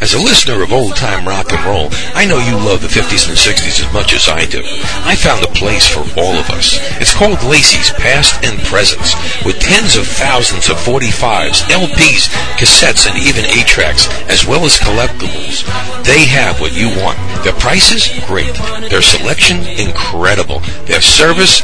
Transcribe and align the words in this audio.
As 0.00 0.14
a 0.14 0.18
listener 0.18 0.62
of 0.62 0.72
old 0.72 0.96
time 0.96 1.26
rock 1.28 1.52
and 1.52 1.64
roll, 1.64 1.88
I 2.14 2.26
know 2.26 2.38
you 2.38 2.56
love 2.56 2.80
the 2.82 2.88
50s 2.88 3.28
and 3.28 3.36
60s 3.38 3.84
as 3.84 3.92
much 3.92 4.12
as 4.12 4.28
I 4.28 4.46
do. 4.46 4.62
I 5.06 5.14
found 5.14 5.44
a 5.44 5.52
place 5.52 5.86
for 5.86 6.00
all 6.18 6.34
of 6.34 6.50
us. 6.50 6.78
It's 7.00 7.14
called 7.14 7.42
Lacey's 7.44 7.90
Past 7.92 8.44
and 8.44 8.58
Presents, 8.66 9.14
with 9.44 9.60
tens 9.60 9.94
of 9.96 10.06
thousands 10.06 10.68
of 10.68 10.76
45s, 10.78 11.62
LPs, 11.70 12.28
cassettes, 12.58 13.06
and 13.06 13.16
even 13.18 13.44
8-tracks, 13.44 14.08
as 14.28 14.44
well 14.46 14.64
as 14.64 14.78
collectibles. 14.78 15.62
They 16.04 16.26
have 16.26 16.60
what 16.60 16.72
you 16.74 16.88
want. 17.00 17.18
Their 17.44 17.54
prices? 17.54 18.10
Great. 18.26 18.54
Their 18.90 19.02
selection? 19.02 19.62
Incredible. 19.62 20.60
Their 20.86 21.00
service? 21.00 21.60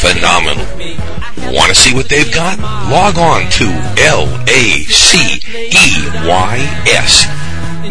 Phenomenal. 0.00 0.64
Want 1.52 1.68
to 1.68 1.74
see 1.74 1.92
what 1.92 2.08
they've 2.08 2.32
got? 2.32 2.58
Log 2.90 3.18
on 3.18 3.50
to 3.50 3.66
L-A-C-E-Y-S 4.00 4.64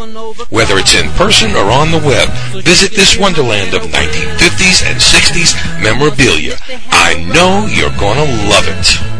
Whether 0.50 0.78
it's 0.78 0.94
in 0.94 1.10
person 1.14 1.52
or 1.52 1.70
on 1.70 1.90
the 1.90 2.02
web, 2.02 2.28
visit 2.64 2.92
this 2.92 3.18
wonderland 3.18 3.74
of 3.74 3.82
1950s 3.82 4.82
and 4.86 4.98
60s 4.98 5.54
memorabilia. 5.82 6.56
I 6.90 7.22
know 7.32 7.66
you're 7.66 7.94
going 7.98 8.18
to 8.18 8.28
love 8.50 8.66
it. 8.66 9.19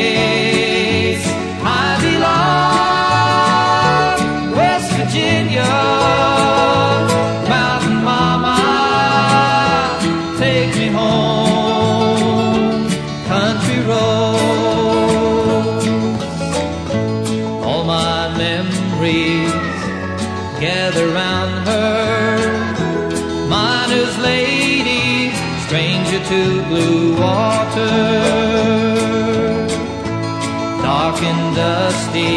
to 26.31 26.43
blue 26.69 27.19
water. 27.19 27.97
Dark 30.81 31.17
and 31.31 31.43
dusty, 31.57 32.35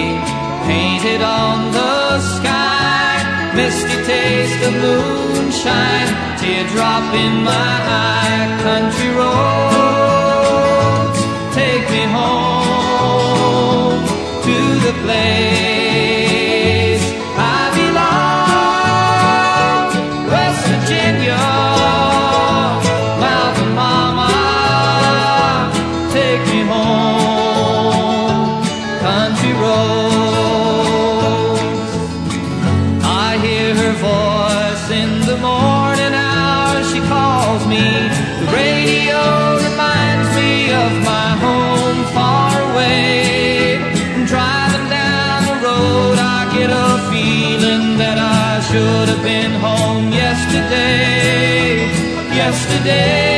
painted 0.66 1.22
on 1.22 1.56
the 1.78 2.18
sky, 2.34 3.12
misty 3.54 3.98
taste 4.10 4.60
of 4.68 4.74
moonshine, 4.82 6.10
teardrop 6.40 7.06
in 7.24 7.34
my 7.52 7.72
eye, 8.10 8.42
country 8.66 9.10
roads, 9.20 11.20
take 11.54 11.86
me 11.94 12.04
home 12.18 14.02
to 14.46 14.56
the 14.86 14.94
place 15.04 15.73
Yesterday, 52.44 53.33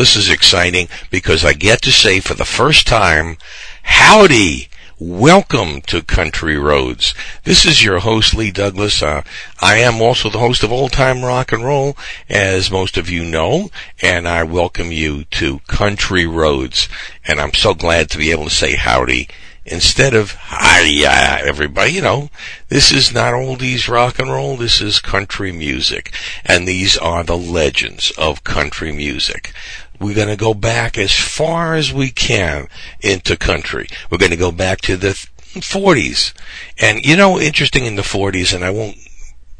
this 0.00 0.16
is 0.16 0.30
exciting 0.30 0.88
because 1.10 1.44
I 1.44 1.52
get 1.52 1.82
to 1.82 1.92
say 1.92 2.20
for 2.20 2.32
the 2.32 2.46
first 2.46 2.86
time, 2.86 3.36
howdy! 3.82 4.68
Welcome 4.98 5.82
to 5.88 6.00
Country 6.00 6.56
Roads. 6.56 7.12
This 7.44 7.66
is 7.66 7.84
your 7.84 7.98
host, 7.98 8.34
Lee 8.34 8.50
Douglas. 8.50 9.02
Uh, 9.02 9.22
I 9.60 9.76
am 9.76 10.00
also 10.00 10.30
the 10.30 10.38
host 10.38 10.62
of 10.62 10.72
Old 10.72 10.92
Time 10.92 11.22
Rock 11.22 11.52
and 11.52 11.62
Roll, 11.62 11.98
as 12.30 12.70
most 12.70 12.96
of 12.96 13.10
you 13.10 13.24
know, 13.24 13.68
and 14.00 14.26
I 14.26 14.42
welcome 14.42 14.90
you 14.90 15.24
to 15.24 15.58
Country 15.68 16.26
Roads. 16.26 16.88
And 17.26 17.38
I'm 17.38 17.52
so 17.52 17.74
glad 17.74 18.08
to 18.10 18.18
be 18.18 18.30
able 18.30 18.44
to 18.44 18.50
say 18.50 18.76
howdy 18.76 19.28
instead 19.64 20.14
of 20.14 20.32
hiya 20.32 21.38
everybody. 21.42 21.92
You 21.92 22.02
know, 22.02 22.30
this 22.68 22.92
is 22.92 23.12
not 23.12 23.34
oldies 23.34 23.88
rock 23.88 24.18
and 24.18 24.30
roll. 24.30 24.56
This 24.56 24.80
is 24.80 25.00
country 25.00 25.52
music, 25.52 26.14
and 26.44 26.66
these 26.66 26.96
are 26.98 27.22
the 27.22 27.36
legends 27.36 28.12
of 28.18 28.44
country 28.44 28.92
music. 28.92 29.52
We're 30.00 30.14
going 30.14 30.28
to 30.28 30.36
go 30.36 30.54
back 30.54 30.96
as 30.98 31.12
far 31.12 31.74
as 31.74 31.92
we 31.92 32.10
can 32.10 32.68
into 33.00 33.36
country. 33.36 33.88
We're 34.10 34.18
going 34.18 34.30
to 34.30 34.36
go 34.36 34.50
back 34.50 34.80
to 34.82 34.96
the 34.96 35.10
40s. 35.38 36.32
And 36.80 37.04
you 37.04 37.16
know, 37.16 37.38
interesting 37.38 37.84
in 37.84 37.96
the 37.96 38.02
40s, 38.02 38.54
and 38.54 38.64
I 38.64 38.70
won't 38.70 38.96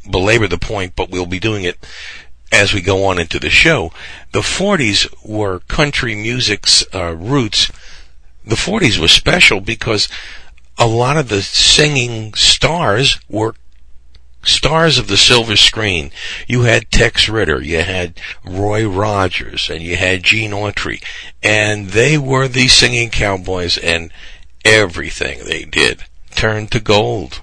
belabor 0.09 0.47
the 0.47 0.57
point, 0.57 0.95
but 0.95 1.09
we'll 1.09 1.25
be 1.25 1.39
doing 1.39 1.63
it 1.63 1.77
as 2.51 2.73
we 2.73 2.81
go 2.81 3.05
on 3.05 3.19
into 3.19 3.39
the 3.39 3.49
show, 3.49 3.91
the 4.31 4.41
40s 4.41 5.07
were 5.25 5.59
country 5.61 6.15
music's 6.15 6.83
uh, 6.93 7.15
roots. 7.15 7.71
The 8.45 8.55
40s 8.55 8.99
was 8.99 9.11
special 9.11 9.61
because 9.61 10.09
a 10.77 10.87
lot 10.87 11.17
of 11.17 11.29
the 11.29 11.41
singing 11.41 12.33
stars 12.33 13.19
were 13.29 13.55
stars 14.43 14.97
of 14.97 15.07
the 15.07 15.17
silver 15.17 15.55
screen. 15.55 16.11
You 16.47 16.61
had 16.61 16.91
Tex 16.91 17.29
Ritter, 17.29 17.61
you 17.61 17.81
had 17.81 18.19
Roy 18.43 18.87
Rogers, 18.87 19.69
and 19.69 19.81
you 19.81 19.95
had 19.95 20.23
Gene 20.23 20.51
Autry, 20.51 21.03
and 21.43 21.89
they 21.89 22.17
were 22.17 22.47
the 22.47 22.67
singing 22.67 23.09
cowboys, 23.09 23.77
and 23.77 24.11
everything 24.65 25.45
they 25.45 25.63
did 25.63 26.03
turned 26.35 26.71
to 26.71 26.79
gold. 26.79 27.41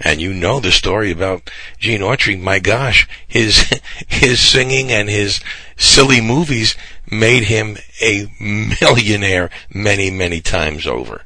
And 0.00 0.20
you 0.20 0.34
know 0.34 0.58
the 0.58 0.72
story 0.72 1.12
about 1.12 1.50
Gene 1.78 2.00
Autry. 2.00 2.38
My 2.38 2.58
gosh, 2.58 3.08
his 3.26 3.80
his 4.08 4.40
singing 4.40 4.90
and 4.90 5.08
his 5.08 5.40
silly 5.76 6.20
movies 6.20 6.74
made 7.10 7.44
him 7.44 7.76
a 8.02 8.28
millionaire 8.80 9.50
many, 9.72 10.10
many 10.10 10.40
times 10.40 10.86
over. 10.86 11.22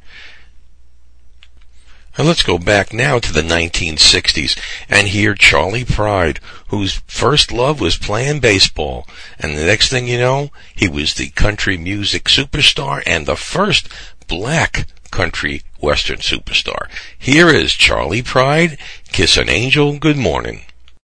And 2.18 2.26
let's 2.26 2.42
go 2.42 2.58
back 2.58 2.92
now 2.92 3.20
to 3.20 3.32
the 3.32 3.42
1960s 3.42 4.58
and 4.90 5.06
hear 5.06 5.34
Charley 5.34 5.84
Pride, 5.84 6.40
whose 6.66 6.94
first 7.06 7.52
love 7.52 7.80
was 7.80 7.96
playing 7.96 8.40
baseball. 8.40 9.06
And 9.38 9.56
the 9.56 9.64
next 9.64 9.88
thing 9.88 10.08
you 10.08 10.18
know, 10.18 10.50
he 10.74 10.88
was 10.88 11.14
the 11.14 11.28
country 11.28 11.78
music 11.78 12.24
superstar 12.24 13.04
and 13.06 13.24
the 13.24 13.36
first 13.36 13.88
black 14.26 14.88
country 15.12 15.62
western 15.80 16.18
superstar. 16.18 16.88
Here 17.16 17.50
is 17.50 17.72
Charley 17.72 18.22
Pride, 18.22 18.78
Kiss 19.12 19.36
an 19.36 19.48
Angel, 19.48 19.96
Good 19.96 20.16
Morning. 20.16 20.62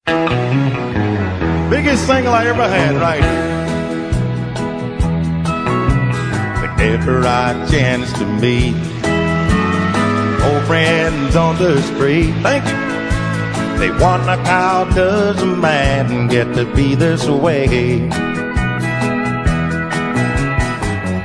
Biggest 0.06 2.08
single 2.08 2.34
I 2.34 2.46
ever 2.48 2.70
had, 2.70 2.96
right 2.96 3.52
Whenever 6.62 7.28
I 7.28 7.68
chance 7.70 8.14
to 8.14 8.26
meet 8.26 8.91
friends 10.72 11.36
on 11.36 11.58
the 11.58 11.82
street. 11.82 12.32
Thank 12.48 12.64
you. 12.64 13.78
They 13.78 13.92
wonder 14.02 14.38
how 14.52 14.86
does 14.96 15.42
a 15.42 15.46
man 15.46 16.30
get 16.30 16.46
to 16.56 16.64
be 16.74 16.96
this 16.96 17.28
way? 17.28 18.08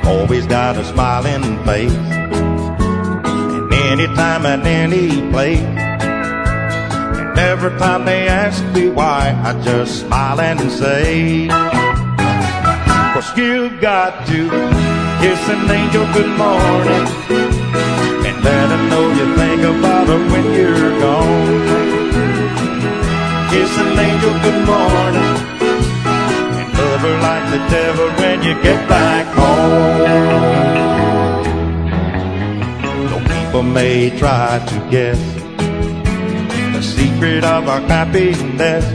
Always 0.03 0.45
got 0.47 0.75
a 0.75 0.83
smiling 0.83 1.45
face. 1.63 1.93
And 3.53 3.73
anytime 3.73 4.45
at 4.45 4.65
any 4.65 5.31
place. 5.31 5.61
And 7.19 7.39
every 7.39 7.71
time 7.79 8.03
they 8.03 8.27
ask 8.27 8.61
me 8.75 8.89
why, 8.89 9.33
I 9.45 9.53
just 9.63 10.01
smile 10.01 10.41
and 10.41 10.59
say, 10.69 11.47
Cause 13.13 13.37
you 13.37 13.69
got 13.79 14.27
to 14.27 14.49
kiss 15.21 15.41
an 15.47 15.71
angel 15.71 16.05
good 16.11 16.37
morning 16.37 17.66
let 18.47 18.69
her 18.73 18.83
know 18.91 19.05
you 19.19 19.25
think 19.39 19.61
about 19.73 20.05
her 20.11 20.21
when 20.31 20.45
you're 20.57 20.93
gone. 21.03 21.47
Kiss 23.51 23.71
an 23.83 23.89
angel 24.07 24.35
good 24.45 24.61
morning 24.71 25.33
and 26.59 26.69
love 26.79 27.01
her 27.07 27.17
like 27.27 27.45
the 27.55 27.61
devil 27.75 28.07
when 28.19 28.37
you 28.47 28.53
get 28.67 28.79
back 28.87 29.25
home. 29.39 30.13
Though 33.09 33.25
people 33.35 33.63
may 33.63 33.97
try 34.17 34.49
to 34.71 34.77
guess 34.93 35.19
the 36.75 36.81
secret 36.81 37.43
of 37.43 37.67
our 37.67 37.81
happiness, 37.81 38.85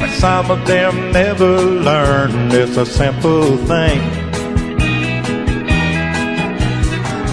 but 0.00 0.10
some 0.22 0.50
of 0.50 0.60
them 0.66 1.12
never 1.12 1.52
learn 1.88 2.30
it's 2.52 2.76
a 2.76 2.86
simple 2.86 3.56
thing 3.72 4.15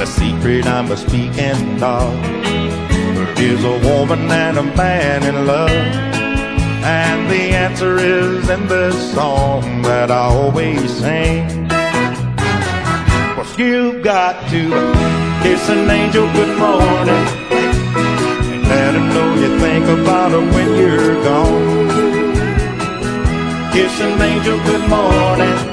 the 0.03 0.11
secret 0.11 0.65
I'm 0.67 0.91
a 0.91 0.97
speaking 0.97 1.81
of 1.81 2.13
is 3.39 3.63
a 3.63 3.77
woman 3.87 4.29
and 4.29 4.57
a 4.57 4.63
man 4.63 5.23
in 5.23 5.47
love. 5.47 5.69
And 5.69 7.31
the 7.31 7.55
answer 7.65 7.95
is 7.97 8.49
in 8.49 8.67
this 8.67 9.13
song 9.13 9.81
that 9.83 10.11
I 10.11 10.25
always 10.25 10.93
sing. 10.93 11.69
Cause 13.35 13.57
you've 13.57 14.03
got 14.03 14.35
to 14.49 14.61
kiss 15.41 15.69
an 15.69 15.89
angel 15.89 16.27
good 16.33 16.57
morning 16.59 17.25
and 18.51 18.63
let 18.67 18.95
her 18.95 19.07
know 19.13 19.29
you 19.35 19.57
think 19.59 19.85
about 19.85 20.31
her 20.31 20.43
when 20.53 20.69
you're 20.81 21.23
gone. 21.23 21.87
Kiss 23.71 24.01
an 24.01 24.21
angel 24.21 24.57
good 24.65 24.89
morning 24.89 25.72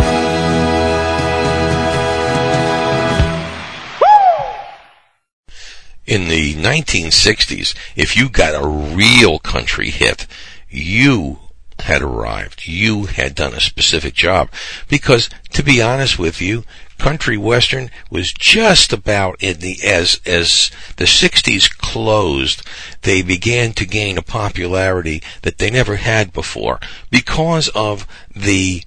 In 6.11 6.27
the 6.27 6.53
1960s, 6.55 7.73
if 7.95 8.17
you 8.17 8.27
got 8.27 8.53
a 8.53 8.67
real 8.67 9.39
country 9.39 9.89
hit, 9.89 10.27
you 10.69 11.39
had 11.79 12.01
arrived. 12.01 12.67
You 12.67 13.05
had 13.05 13.33
done 13.33 13.53
a 13.53 13.61
specific 13.61 14.13
job. 14.13 14.49
Because, 14.89 15.29
to 15.51 15.63
be 15.63 15.81
honest 15.81 16.19
with 16.19 16.41
you, 16.41 16.65
country 16.97 17.37
western 17.37 17.89
was 18.09 18.33
just 18.33 18.91
about 18.91 19.41
in 19.41 19.61
the, 19.61 19.77
as, 19.85 20.19
as 20.25 20.69
the 20.97 21.05
60s 21.05 21.77
closed, 21.77 22.61
they 23.03 23.21
began 23.21 23.71
to 23.71 23.85
gain 23.85 24.17
a 24.17 24.21
popularity 24.21 25.23
that 25.43 25.59
they 25.59 25.69
never 25.69 25.95
had 25.95 26.33
before 26.33 26.81
because 27.09 27.69
of 27.69 28.05
the 28.35 28.83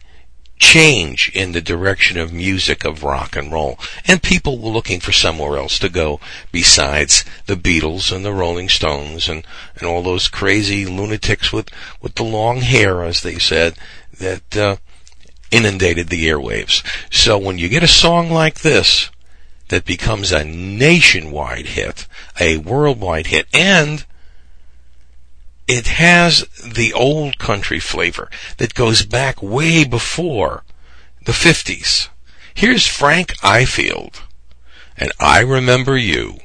change 0.65 1.31
in 1.35 1.53
the 1.53 1.61
direction 1.61 2.19
of 2.19 2.33
music 2.33 2.85
of 2.85 3.05
rock 3.05 3.37
and 3.37 3.53
roll. 3.53 3.79
And 4.09 4.23
people 4.23 4.59
were 4.59 4.71
looking 4.71 4.99
for 4.99 5.13
somewhere 5.13 5.59
else 5.59 5.79
to 5.79 5.89
go 5.89 6.21
besides 6.51 7.25
the 7.47 7.55
Beatles 7.55 8.11
and 8.11 8.25
the 8.25 8.33
Rolling 8.33 8.69
Stones 8.69 9.29
and, 9.29 9.47
and 9.77 9.87
all 9.87 10.03
those 10.03 10.27
crazy 10.27 10.87
lunatics 10.87 11.53
with, 11.53 11.69
with 12.01 12.15
the 12.15 12.25
long 12.25 12.63
hair, 12.63 13.05
as 13.05 13.23
they 13.23 13.39
said, 13.39 13.75
that, 14.19 14.57
uh, 14.57 14.77
inundated 15.51 16.09
the 16.09 16.27
airwaves. 16.27 16.83
So 17.13 17.39
when 17.39 17.59
you 17.59 17.69
get 17.69 17.85
a 17.85 17.89
song 17.89 18.31
like 18.31 18.61
this 18.61 19.11
that 19.69 19.85
becomes 19.85 20.33
a 20.33 20.45
nationwide 20.45 21.67
hit, 21.67 22.09
a 22.41 22.57
worldwide 22.57 23.29
hit, 23.29 23.47
and 23.55 24.05
it 25.67 25.87
has 25.87 26.45
the 26.63 26.93
old 26.93 27.39
country 27.39 27.81
flavor 27.81 28.31
that 28.59 28.75
goes 28.75 29.05
back 29.05 29.43
way 29.43 29.85
before 29.85 30.65
the 31.25 31.33
50s. 31.33 32.09
Here's 32.53 32.87
Frank 32.87 33.35
Ifield, 33.39 34.21
and 34.97 35.11
I 35.19 35.41
remember 35.41 35.97
you. 35.97 36.39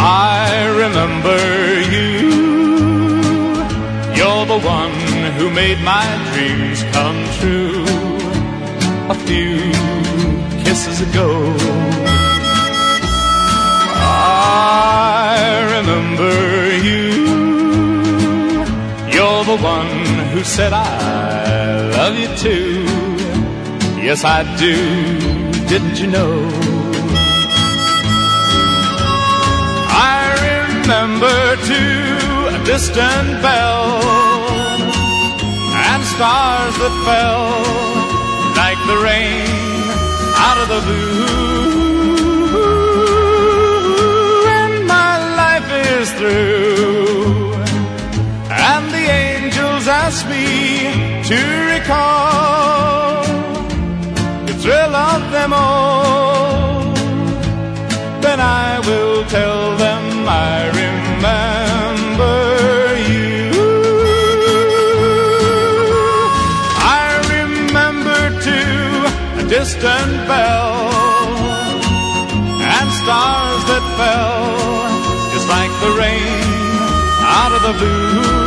I 0.00 0.66
remember 0.76 1.38
you. 1.90 2.28
You're 4.14 4.46
the 4.46 4.60
one 4.64 4.92
who 5.38 5.50
made 5.50 5.80
my 5.82 6.06
dreams 6.34 6.82
come 6.92 7.24
true. 7.40 7.84
A 9.10 9.14
few 9.26 9.77
kisses 10.78 11.00
ago. 11.10 11.28
I 13.90 15.34
remember 15.76 16.34
you. 16.88 17.06
You're 19.14 19.44
the 19.52 19.58
one 19.76 20.04
who 20.32 20.40
said 20.44 20.72
I 20.72 21.90
love 21.98 22.14
you 22.22 22.30
too. 22.44 22.84
Yes, 24.06 24.22
I 24.24 24.38
do. 24.64 24.76
Didn't 25.72 25.98
you 26.00 26.08
know? 26.16 26.34
I 30.14 30.22
remember 30.48 31.38
too 31.70 32.56
a 32.56 32.58
distant 32.64 33.42
bell 33.42 34.00
and 35.90 36.02
stars 36.14 36.74
that 36.82 36.94
fell 37.06 37.46
like 38.60 38.80
the 38.86 38.98
rain 39.02 39.58
out 40.48 40.58
of 40.64 40.68
the 40.74 40.80
blue, 40.80 42.38
and 44.58 44.74
my 44.96 45.12
life 45.42 45.68
is 45.92 46.06
through. 46.18 47.52
And 48.70 48.84
the 48.96 49.06
angels 49.26 49.84
ask 50.02 50.20
me 50.34 50.46
to 51.30 51.38
recall 51.74 53.24
the 54.48 54.54
thrill 54.62 54.94
of 55.12 55.20
them 55.36 55.52
all. 55.52 56.94
Then 58.24 58.38
I 58.40 58.80
will 58.88 59.24
tell 59.36 59.76
them 59.76 60.02
I 60.26 60.68
remember 60.80 61.67
distant 69.68 70.26
bell 70.26 70.80
and 72.72 72.88
stars 73.00 73.62
that 73.70 73.84
fell 73.98 74.56
just 75.32 75.46
like 75.56 75.72
the 75.84 75.92
rain 76.02 76.72
out 77.38 77.52
of 77.52 77.60
the 77.68 77.74
blue. 77.78 78.38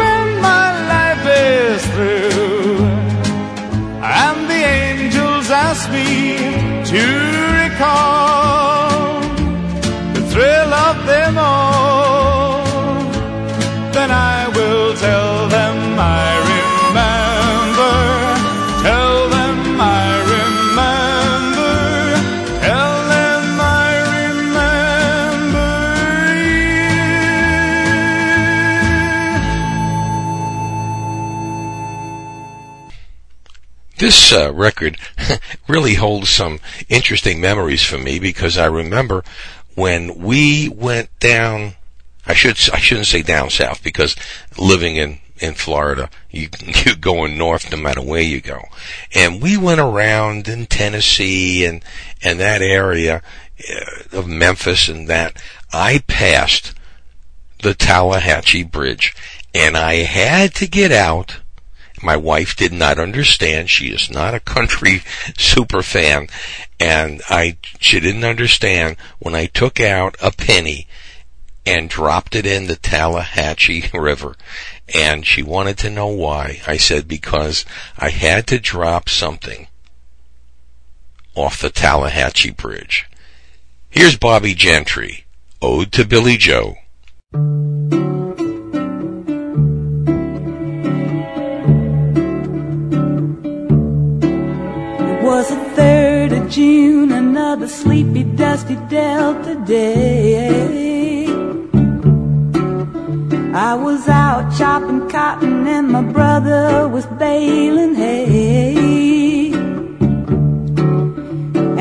When 0.00 0.28
my 0.48 0.68
life 0.94 1.24
is 1.48 1.80
through, 1.94 2.84
and 4.04 4.38
the 4.50 4.62
angels 4.84 5.48
ask 5.50 5.90
me 5.90 6.36
to 6.92 7.02
recall 7.62 8.19
This 34.30 34.38
uh, 34.38 34.52
record 34.52 34.96
really 35.68 35.94
holds 35.94 36.30
some 36.30 36.60
interesting 36.88 37.40
memories 37.40 37.82
for 37.82 37.98
me 37.98 38.20
because 38.20 38.56
I 38.56 38.66
remember 38.66 39.24
when 39.74 40.18
we 40.18 40.68
went 40.68 41.10
down. 41.18 41.74
I 42.26 42.34
should 42.34 42.56
I 42.72 42.78
shouldn't 42.78 43.08
say 43.08 43.22
down 43.22 43.50
south 43.50 43.82
because 43.82 44.14
living 44.56 44.94
in 44.94 45.18
in 45.40 45.54
Florida, 45.54 46.10
you 46.30 46.48
you 46.60 46.94
going 46.94 47.38
north 47.38 47.72
no 47.72 47.76
matter 47.76 48.02
where 48.02 48.22
you 48.22 48.40
go, 48.40 48.60
and 49.14 49.42
we 49.42 49.56
went 49.56 49.80
around 49.80 50.46
in 50.46 50.66
Tennessee 50.66 51.64
and 51.64 51.82
and 52.22 52.38
that 52.38 52.62
area 52.62 53.22
uh, 53.68 54.18
of 54.18 54.28
Memphis 54.28 54.88
and 54.88 55.08
that. 55.08 55.42
I 55.72 56.04
passed 56.06 56.74
the 57.62 57.74
Tallahatchie 57.74 58.64
Bridge, 58.64 59.14
and 59.52 59.76
I 59.76 59.94
had 59.94 60.54
to 60.56 60.68
get 60.68 60.92
out. 60.92 61.39
My 62.02 62.16
wife 62.16 62.56
did 62.56 62.72
not 62.72 62.98
understand. 62.98 63.68
She 63.70 63.88
is 63.88 64.10
not 64.10 64.34
a 64.34 64.40
country 64.40 65.02
super 65.36 65.82
fan, 65.82 66.28
and 66.78 67.20
I 67.28 67.58
she 67.78 68.00
didn't 68.00 68.24
understand 68.24 68.96
when 69.18 69.34
I 69.34 69.46
took 69.46 69.80
out 69.80 70.16
a 70.22 70.32
penny 70.32 70.86
and 71.66 71.90
dropped 71.90 72.34
it 72.34 72.46
in 72.46 72.66
the 72.66 72.76
Tallahatchie 72.76 73.90
River. 73.94 74.36
And 74.92 75.24
she 75.24 75.42
wanted 75.42 75.78
to 75.78 75.90
know 75.90 76.08
why. 76.08 76.60
I 76.66 76.78
said 76.78 77.06
because 77.06 77.64
I 77.96 78.10
had 78.10 78.46
to 78.48 78.58
drop 78.58 79.08
something 79.08 79.68
off 81.34 81.60
the 81.60 81.70
Tallahatchie 81.70 82.50
Bridge. 82.50 83.06
Here's 83.88 84.16
Bobbie 84.16 84.54
Gentry, 84.54 85.26
Ode 85.62 85.92
to 85.92 86.04
Billie 86.04 86.36
Joe. 86.36 86.76
Was 95.40 95.48
the 95.48 95.80
3rd 95.80 96.30
of 96.38 96.50
June, 96.50 97.10
another 97.12 97.66
sleepy, 97.66 98.24
dusty 98.24 98.76
Delta 98.90 99.54
day. 99.64 101.24
I 103.54 103.74
was 103.74 104.06
out 104.06 104.52
chopping 104.58 105.08
cotton 105.08 105.66
and 105.66 105.88
my 105.88 106.02
brother 106.02 106.86
was 106.88 107.06
baling 107.22 107.94
hay. 107.94 109.52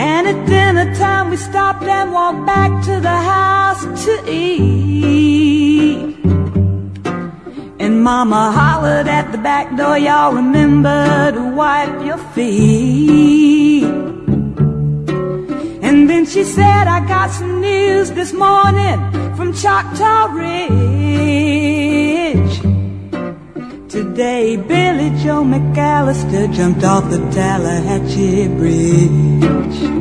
And 0.08 0.24
at 0.32 0.40
dinner 0.48 0.96
time 0.96 1.30
we 1.30 1.36
stopped 1.36 1.84
and 1.84 2.14
walked 2.14 2.46
back 2.46 2.72
to 2.86 3.02
the 3.02 3.18
house 3.34 3.84
to 4.06 4.14
eat. 4.32 6.19
Mama 8.00 8.52
hollered 8.52 9.08
at 9.08 9.32
the 9.34 9.38
back 9.38 9.76
door, 9.76 9.98
y'all 9.98 10.34
remember 10.34 11.32
to 11.34 11.54
wipe 11.54 12.06
your 12.06 12.18
feet. 12.34 13.84
And 15.84 16.10
then 16.10 16.26
she 16.26 16.44
said, 16.46 16.88
I 16.88 17.06
got 17.06 17.30
some 17.30 17.60
news 17.60 18.12
this 18.12 18.32
morning 18.32 18.98
from 19.36 19.54
Choctaw 19.54 20.28
Ridge. 20.32 20.70
Today, 23.92 24.56
Billie 24.56 25.12
Joe 25.22 25.44
McAllister 25.44 26.54
jumped 26.54 26.84
off 26.86 27.10
the 27.10 27.20
Tallahatchie 27.32 28.48
Bridge. 28.60 30.00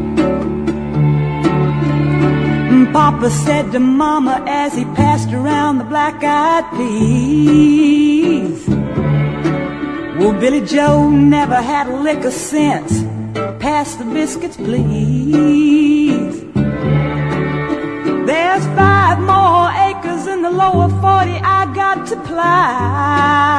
Papa 2.92 3.30
said 3.30 3.70
to 3.72 3.78
Mama 3.80 4.42
as 4.46 4.74
he 4.74 4.84
passed 4.84 5.07
around 5.26 5.78
the 5.78 5.84
black-eyed 5.84 6.70
peas. 6.76 8.68
Well, 10.18 10.32
Billie 10.38 10.64
Joe 10.64 11.10
never 11.10 11.56
had 11.56 11.88
a 11.88 11.96
lick 11.96 12.24
of 12.24 12.32
sense. 12.32 13.02
Pass 13.58 13.96
the 13.96 14.04
biscuits, 14.04 14.56
please. 14.56 16.44
There's 18.26 18.64
five 18.76 19.18
more 19.20 19.70
acres 19.88 20.26
in 20.26 20.42
the 20.42 20.50
lower 20.50 20.88
40 20.88 21.40
I 21.42 21.72
got 21.74 22.06
to 22.08 22.16
plow. 22.22 23.58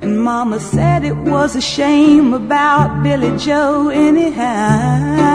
And 0.00 0.22
Mama 0.22 0.58
said 0.58 1.04
it 1.04 1.16
was 1.16 1.54
a 1.56 1.60
shame 1.60 2.34
about 2.34 3.02
Billie 3.02 3.36
Joe 3.36 3.88
anyhow. 3.90 5.30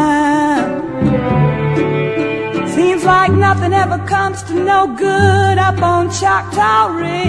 Seems 2.75 3.03
like 3.05 3.31
nothing 3.31 3.73
ever 3.73 3.97
comes 4.05 4.43
to 4.43 4.53
no 4.53 4.93
good 4.95 5.57
up 5.57 5.81
on 5.81 6.11
Choctaw 6.11 6.87
Ridge. 6.87 7.25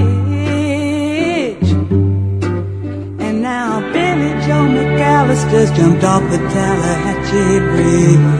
And 3.25 3.43
now 3.43 3.81
Billie 3.93 4.35
Joe 4.45 4.67
McAllister's 4.76 5.71
jumped 5.76 6.05
off 6.05 6.23
the 6.31 6.38
Tallahatchie 6.38 7.61
Bridge. 7.71 8.35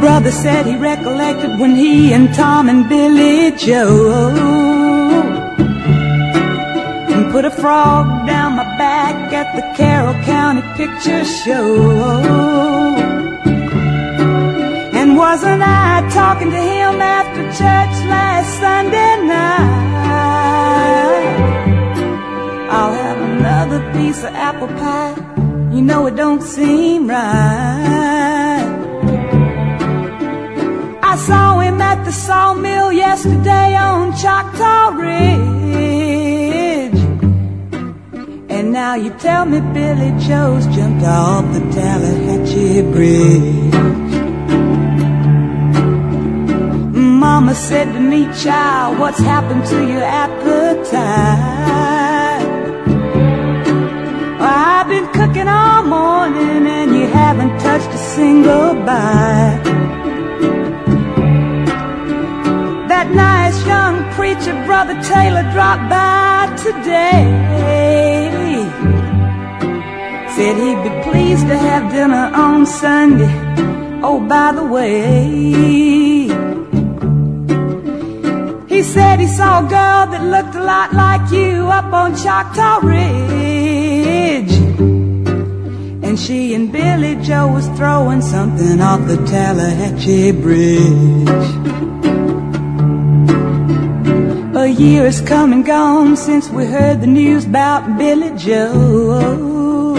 Brother 0.00 0.32
said 0.32 0.66
he 0.66 0.76
recollected 0.76 1.60
when 1.60 1.76
he 1.76 2.12
and 2.12 2.34
Tom 2.34 2.68
and 2.68 2.88
Billie 2.88 3.52
Joe 3.56 4.62
put 7.32 7.44
a 7.46 7.50
frog 7.50 8.26
down 8.26 8.56
my 8.56 8.64
back 8.76 9.32
at 9.32 9.56
the 9.56 9.62
Carroll 9.74 10.12
County 10.24 10.60
Picture 10.76 11.24
Show. 11.24 12.91
Wasn't 15.22 15.62
I 15.62 16.02
talking 16.10 16.50
to 16.50 16.56
him 16.56 17.00
after 17.00 17.42
church 17.60 17.94
last 18.10 18.58
Sunday 18.58 19.14
night? 19.22 19.72
I'll 22.68 22.92
have 22.92 23.18
another 23.30 23.80
piece 23.92 24.18
of 24.24 24.34
apple 24.34 24.66
pie. 24.66 25.14
You 25.72 25.80
know 25.80 26.06
it 26.06 26.16
don't 26.16 26.42
seem 26.42 27.06
right. 27.08 28.66
I 31.04 31.16
saw 31.28 31.60
him 31.60 31.80
at 31.80 32.04
the 32.04 32.10
sawmill 32.10 32.90
yesterday 32.90 33.76
on 33.76 34.16
Choctaw 34.16 34.88
Ridge. 35.02 35.30
And 38.50 38.72
now 38.72 38.96
you 38.96 39.10
tell 39.20 39.46
me 39.46 39.60
Billie 39.72 40.18
Joe's 40.18 40.66
jumped 40.74 41.04
off 41.04 41.44
the 41.54 41.60
Tallahatchie 41.70 42.82
Bridge. 42.90 43.61
Mama 47.42 47.56
said 47.56 47.92
to 47.92 47.98
me, 47.98 48.32
child, 48.40 49.00
what's 49.00 49.18
happened 49.18 49.66
to 49.66 49.84
your 49.84 50.04
appetite? 50.04 50.92
Well, 54.38 54.58
I've 54.68 54.86
been 54.86 55.08
cooking 55.08 55.48
all 55.48 55.82
morning 55.82 56.68
and 56.68 56.94
you 56.94 57.08
haven't 57.08 57.58
touched 57.58 57.88
a 57.88 57.98
single 57.98 58.74
bite. 58.86 59.60
That 62.86 63.10
nice 63.10 63.58
young 63.66 64.08
preacher, 64.12 64.54
Brother 64.64 64.94
Taylor, 65.02 65.42
dropped 65.50 65.90
by 65.90 66.46
today. 66.62 67.26
Said 70.36 70.54
he'd 70.62 70.80
be 70.88 70.90
pleased 71.10 71.48
to 71.48 71.58
have 71.58 71.90
dinner 71.90 72.30
on 72.36 72.66
Sunday. 72.66 73.34
Oh, 74.04 74.20
by 74.20 74.52
the 74.52 74.64
way, 74.64 76.11
He 78.82 78.88
said 78.88 79.20
he 79.20 79.28
saw 79.28 79.64
a 79.64 79.68
girl 79.68 80.06
that 80.10 80.24
looked 80.24 80.56
a 80.56 80.64
lot 80.64 80.92
like 80.92 81.30
you 81.30 81.68
up 81.68 81.92
on 81.92 82.16
Choctaw 82.16 82.80
Ridge. 82.82 84.52
And 86.02 86.18
she 86.18 86.52
and 86.54 86.72
Billie 86.72 87.14
Joe 87.22 87.46
was 87.46 87.68
throwing 87.78 88.20
something 88.20 88.80
off 88.80 89.06
the 89.06 89.18
Tallahatchie 89.18 90.32
Bridge. 90.32 91.28
A 94.56 94.66
year 94.66 95.04
has 95.04 95.20
come 95.20 95.52
and 95.52 95.64
gone 95.64 96.16
since 96.16 96.48
we 96.48 96.66
heard 96.66 97.02
the 97.02 97.06
news 97.06 97.44
about 97.44 97.96
Billie 97.96 98.36
Joe. 98.36 99.94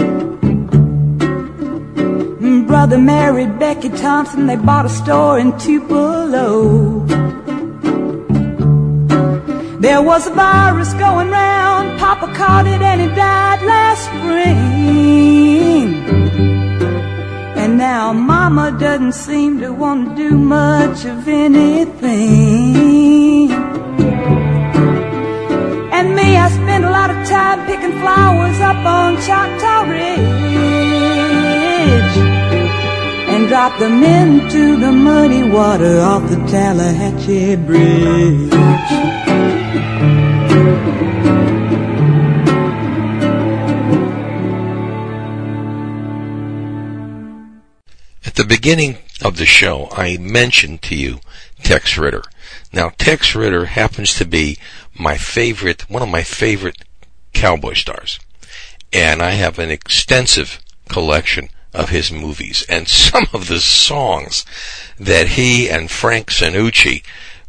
Brother 2.66 2.98
married 2.98 3.58
Becky 3.58 3.88
Thompson, 3.88 4.46
they 4.46 4.56
bought 4.56 4.84
a 4.84 4.90
store 4.90 5.38
in 5.38 5.58
Tupelo. 5.58 7.43
There 9.84 10.00
was 10.00 10.26
a 10.26 10.30
virus 10.30 10.94
going 10.94 11.28
round, 11.28 11.98
Papa 12.00 12.32
caught 12.34 12.66
it 12.66 12.80
and 12.80 13.02
he 13.02 13.08
died 13.08 13.60
last 13.60 14.04
spring. 14.06 15.92
And 17.60 17.76
now 17.76 18.14
Mama 18.14 18.74
doesn't 18.80 19.12
seem 19.12 19.60
to 19.60 19.74
want 19.74 20.16
to 20.16 20.30
do 20.30 20.38
much 20.38 21.04
of 21.04 21.28
anything. 21.28 21.92
And 25.92 26.16
me, 26.16 26.38
I 26.38 26.48
spend 26.48 26.86
a 26.86 26.90
lot 26.90 27.10
of 27.10 27.16
time 27.28 27.66
picking 27.66 27.92
flowers 28.00 28.58
up 28.60 28.82
on 28.86 29.20
Choctaw 29.26 29.82
Ridge 29.90 30.24
and 33.28 33.48
drop 33.48 33.78
them 33.78 34.02
into 34.02 34.78
the 34.80 34.92
muddy 34.92 35.42
water 35.42 36.00
off 36.00 36.26
the 36.30 36.36
Tallahatchie 36.46 37.56
Bridge. 37.56 39.23
The 48.44 48.56
beginning 48.56 48.98
of 49.22 49.38
the 49.38 49.46
show, 49.46 49.88
I 49.92 50.18
mentioned 50.18 50.82
to 50.82 50.94
you 50.94 51.20
Tex 51.62 51.96
Ritter. 51.96 52.22
Now, 52.74 52.90
Tex 52.90 53.34
Ritter 53.34 53.64
happens 53.64 54.14
to 54.16 54.26
be 54.26 54.58
my 54.98 55.16
favorite, 55.16 55.88
one 55.88 56.02
of 56.02 56.10
my 56.10 56.22
favorite 56.22 56.76
cowboy 57.32 57.72
stars. 57.72 58.20
And 58.92 59.22
I 59.22 59.30
have 59.30 59.58
an 59.58 59.70
extensive 59.70 60.60
collection 60.90 61.48
of 61.72 61.88
his 61.88 62.12
movies. 62.12 62.66
And 62.68 62.86
some 62.86 63.26
of 63.32 63.48
the 63.48 63.60
songs 63.60 64.44
that 64.98 65.28
he 65.28 65.70
and 65.70 65.90
Frank 65.90 66.30
Sanucci 66.30 67.02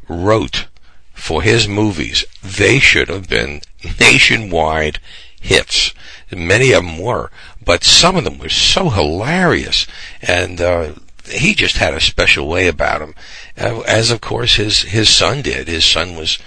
wrote 0.07 0.67
for 1.13 1.41
his 1.41 1.67
movies, 1.67 2.23
they 2.41 2.79
should 2.79 3.09
have 3.09 3.27
been 3.27 3.59
nationwide 3.99 4.99
hits. 5.41 5.93
Many 6.31 6.71
of 6.71 6.85
them 6.85 6.97
were, 6.99 7.31
but 7.65 7.83
some 7.83 8.15
of 8.15 8.23
them 8.23 8.37
were 8.37 8.49
so 8.49 8.89
hilarious, 8.89 9.87
and 10.21 10.61
uh, 10.61 10.93
he 11.25 11.53
just 11.53 11.77
had 11.77 11.93
a 11.93 11.99
special 11.99 12.47
way 12.47 12.67
about 12.67 13.01
him, 13.01 13.15
uh, 13.57 13.81
as 13.81 14.11
of 14.11 14.21
course 14.21 14.55
his 14.55 14.83
his 14.83 15.09
son 15.09 15.41
did. 15.41 15.67
His 15.67 15.85
son 15.85 16.15
was 16.15 16.37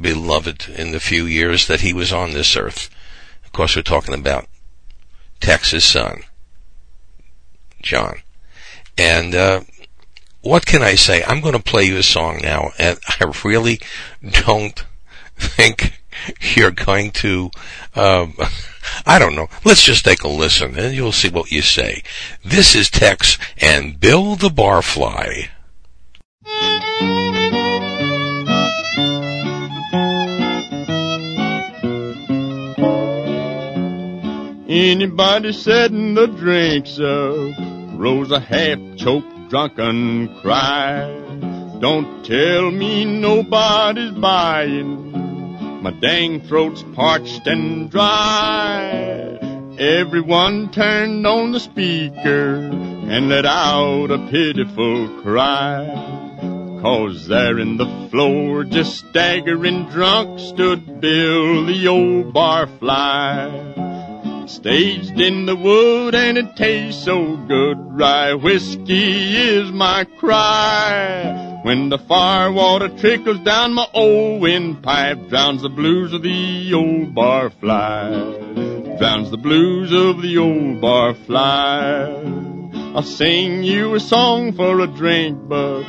beloved 0.00 0.68
in 0.68 0.92
the 0.92 1.00
few 1.00 1.26
years 1.26 1.66
that 1.66 1.80
he 1.80 1.92
was 1.92 2.12
on 2.12 2.32
this 2.32 2.56
earth. 2.56 2.88
Of 3.44 3.52
course, 3.52 3.74
we're 3.74 3.82
talking 3.82 4.14
about 4.14 4.46
Tex's 5.40 5.84
son, 5.84 6.22
John, 7.82 8.22
and. 8.96 9.34
Uh, 9.34 9.60
what 10.40 10.66
can 10.66 10.82
I 10.82 10.94
say? 10.94 11.22
I'm 11.24 11.40
going 11.40 11.54
to 11.54 11.62
play 11.62 11.84
you 11.84 11.98
a 11.98 12.02
song 12.02 12.38
now, 12.42 12.70
and 12.78 12.98
I 13.20 13.30
really 13.44 13.80
don't 14.24 14.82
think 15.36 16.00
you're 16.56 16.70
going 16.70 17.10
to. 17.12 17.50
Um, 17.94 18.34
I 19.06 19.18
don't 19.18 19.34
know. 19.34 19.48
Let's 19.64 19.82
just 19.82 20.04
take 20.04 20.22
a 20.22 20.28
listen, 20.28 20.78
and 20.78 20.94
you'll 20.94 21.12
see 21.12 21.28
what 21.28 21.50
you 21.50 21.62
say. 21.62 22.02
This 22.44 22.74
is 22.74 22.90
Tex 22.90 23.38
and 23.60 23.98
Bill 23.98 24.36
the 24.36 24.48
Barfly. 24.48 25.48
Anybody 34.68 35.52
setting 35.52 36.14
the 36.14 36.26
drinks 36.26 36.98
up, 37.00 37.98
rose 37.98 38.30
a 38.30 38.38
half 38.38 38.78
choked 38.96 39.48
drunken 39.48 40.28
cry. 40.42 41.08
Don't 41.80 42.24
tell 42.24 42.70
me 42.70 43.04
nobody's 43.04 44.12
buying. 44.12 45.17
My 45.80 45.92
dang 45.92 46.40
throat's 46.40 46.82
parched 46.94 47.46
and 47.46 47.88
dry. 47.88 49.38
Everyone 49.78 50.72
turned 50.72 51.24
on 51.24 51.52
the 51.52 51.60
speaker 51.60 52.56
and 52.56 53.28
let 53.28 53.46
out 53.46 54.10
a 54.10 54.18
pitiful 54.28 55.22
cry. 55.22 55.86
Cause 56.82 57.28
there 57.28 57.60
in 57.60 57.76
the 57.76 58.08
floor, 58.10 58.64
just 58.64 58.96
staggering 59.08 59.84
drunk, 59.90 60.40
stood 60.40 61.00
Bill 61.00 61.64
the 61.66 61.86
old 61.86 62.34
barfly. 62.34 63.78
Staged 64.48 65.20
in 65.20 65.46
the 65.46 65.54
wood 65.54 66.16
and 66.16 66.36
it 66.38 66.56
tastes 66.56 67.04
so 67.04 67.36
good. 67.36 67.78
Rye 67.78 68.34
whiskey 68.34 69.36
is 69.36 69.70
my 69.70 70.02
cry. 70.04 71.47
When 71.68 71.90
the 71.90 71.98
fire 71.98 72.50
water 72.50 72.88
trickles 72.88 73.40
down 73.40 73.74
my 73.74 73.86
old 73.92 74.40
windpipe, 74.40 75.28
drowns 75.28 75.60
the 75.60 75.68
blues 75.68 76.14
of 76.14 76.22
the 76.22 76.72
old 76.72 77.14
barfly. 77.14 78.96
Drowns 78.98 79.30
the 79.30 79.36
blues 79.36 79.92
of 79.92 80.22
the 80.22 80.38
old 80.38 80.80
barfly. 80.80 81.36
I'll 82.96 83.02
sing 83.02 83.64
you 83.64 83.94
a 83.94 84.00
song 84.00 84.54
for 84.54 84.80
a 84.80 84.86
drink, 84.86 85.46
but 85.46 85.82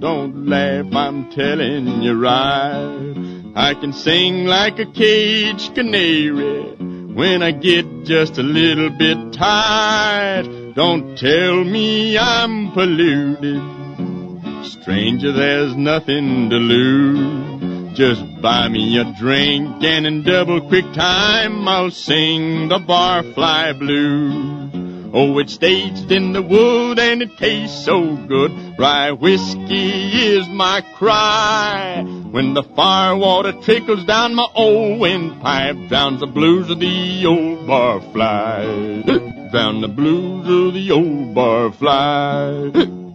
don't 0.00 0.48
laugh, 0.48 0.92
I'm 0.92 1.30
telling 1.30 2.02
you 2.02 2.20
right. 2.20 3.52
I 3.54 3.74
can 3.74 3.92
sing 3.92 4.46
like 4.46 4.80
a 4.80 4.86
caged 4.86 5.76
canary 5.76 6.74
when 7.14 7.40
I 7.44 7.52
get 7.52 8.02
just 8.02 8.36
a 8.38 8.42
little 8.42 8.90
bit 8.90 9.32
tired. 9.32 10.74
Don't 10.74 11.16
tell 11.16 11.62
me 11.62 12.18
I'm 12.18 12.72
polluted. 12.72 13.79
Stranger, 14.64 15.32
there's 15.32 15.74
nothing 15.74 16.50
to 16.50 16.56
lose. 16.56 17.96
Just 17.96 18.22
buy 18.40 18.68
me 18.68 18.98
a 18.98 19.04
drink 19.18 19.82
and 19.82 20.06
in 20.06 20.22
double 20.22 20.60
quick 20.68 20.84
time 20.92 21.66
I'll 21.66 21.90
sing 21.90 22.68
the 22.68 22.78
barfly 22.78 23.78
blues. 23.78 24.70
Oh, 25.12 25.38
it's 25.38 25.54
staged 25.54 26.12
in 26.12 26.32
the 26.32 26.42
wood 26.42 26.98
and 26.98 27.20
it 27.20 27.36
tastes 27.36 27.84
so 27.84 28.16
good. 28.28 28.52
Rye 28.78 29.12
whiskey 29.12 30.10
is 30.34 30.48
my 30.48 30.82
cry. 30.94 32.02
When 32.30 32.54
the 32.54 32.62
fire 32.62 33.16
water 33.16 33.52
trickles 33.52 34.04
down 34.04 34.34
my 34.34 34.46
old 34.54 35.00
windpipe, 35.00 35.88
drowns 35.88 36.20
the 36.20 36.26
blues 36.26 36.70
of 36.70 36.78
the 36.78 37.26
old 37.26 37.66
barfly. 37.66 39.50
Drown 39.50 39.80
the 39.80 39.88
blues 39.88 40.46
of 40.46 40.74
the 40.74 40.90
old 40.92 41.34
barfly. 41.34 42.98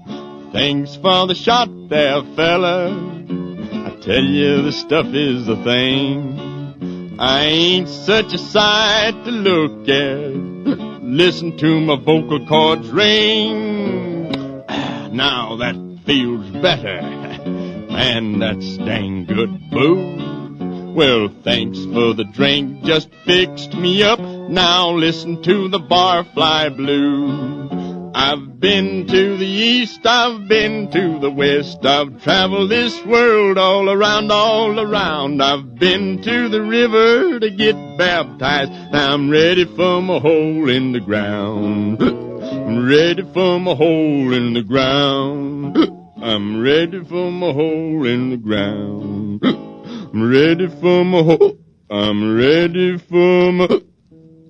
Thanks 0.55 0.95
for 0.95 1.27
the 1.27 1.35
shot 1.35 1.67
there, 1.89 2.23
fella. 2.37 2.87
I 2.87 3.89
tell 3.99 4.23
you 4.23 4.61
the 4.61 4.71
stuff 4.71 5.07
is 5.07 5.47
the 5.47 5.57
thing. 5.57 7.17
I 7.19 7.43
ain't 7.43 7.89
such 7.89 8.33
a 8.33 8.37
sight 8.37 9.21
to 9.25 9.31
look 9.31 9.89
at. 9.89 10.31
Listen 11.03 11.57
to 11.57 11.81
my 11.81 11.97
vocal 11.97 12.47
cords 12.47 12.89
ring. 12.89 14.63
Ah, 14.69 15.09
now 15.11 15.57
that 15.57 15.75
feels 16.05 16.49
better. 16.51 17.01
Man, 17.91 18.39
that's 18.39 18.77
dang 18.77 19.25
good 19.25 19.69
booze. 19.71 20.95
Well, 20.95 21.27
thanks 21.43 21.79
for 21.83 22.13
the 22.13 22.23
drink, 22.31 22.85
just 22.85 23.09
fixed 23.25 23.73
me 23.73 24.03
up. 24.03 24.21
Now 24.21 24.91
listen 24.91 25.43
to 25.43 25.67
the 25.67 25.79
barfly 25.79 26.77
blues. 26.77 27.74
I've 28.17 28.61
been 28.61 29.07
to 29.07 29.35
the 29.35 29.45
east, 29.45 30.05
I've 30.05 30.47
been 30.47 30.89
to 30.91 31.19
the 31.19 31.29
west, 31.29 31.85
I've 31.85 32.23
traveled 32.23 32.71
this 32.71 33.05
world 33.05 33.57
all 33.57 33.89
around, 33.89 34.31
all 34.31 34.79
around. 34.79 35.43
I've 35.43 35.75
been 35.75 36.21
to 36.21 36.47
the 36.47 36.61
river 36.61 37.41
to 37.41 37.49
get 37.49 37.75
baptized. 37.97 38.71
Now 38.93 39.13
I'm 39.13 39.29
ready 39.29 39.65
for 39.65 40.01
my 40.01 40.19
hole 40.19 40.69
in 40.69 40.93
the 40.93 41.01
ground. 41.01 42.01
I'm 42.01 42.87
ready 42.87 43.23
for 43.33 43.59
my 43.59 43.75
hole 43.75 44.33
in 44.33 44.53
the 44.53 44.63
ground. 44.63 45.77
I'm 46.23 46.61
ready 46.61 47.03
for 47.03 47.29
my 47.29 47.51
hole 47.51 48.07
in 48.07 48.29
the 48.29 48.37
ground. 48.37 49.43
I'm 49.43 50.31
ready 50.31 50.67
for 50.69 51.03
my 51.03 51.21
hole. 51.21 51.57
I'm 51.89 52.37
ready 52.37 52.97
for 52.97 53.51
my. 53.51 53.67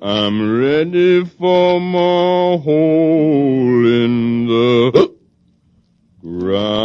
I'm 0.01 0.59
ready 0.59 1.23
for 1.23 1.79
my 1.79 2.57
hole 2.61 3.85
in 3.85 4.45
the 4.47 5.15
ground. 6.21 6.75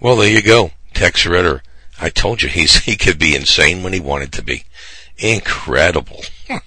Well, 0.00 0.16
there 0.16 0.30
you 0.30 0.42
go. 0.42 0.70
Tex 0.92 1.26
Ritter. 1.26 1.62
I 2.00 2.08
told 2.10 2.42
you 2.42 2.48
he's, 2.48 2.84
he 2.84 2.96
could 2.96 3.18
be 3.18 3.34
insane 3.34 3.82
when 3.82 3.92
he 3.92 4.00
wanted 4.00 4.32
to 4.32 4.42
be. 4.42 4.64
Incredible. 5.18 6.22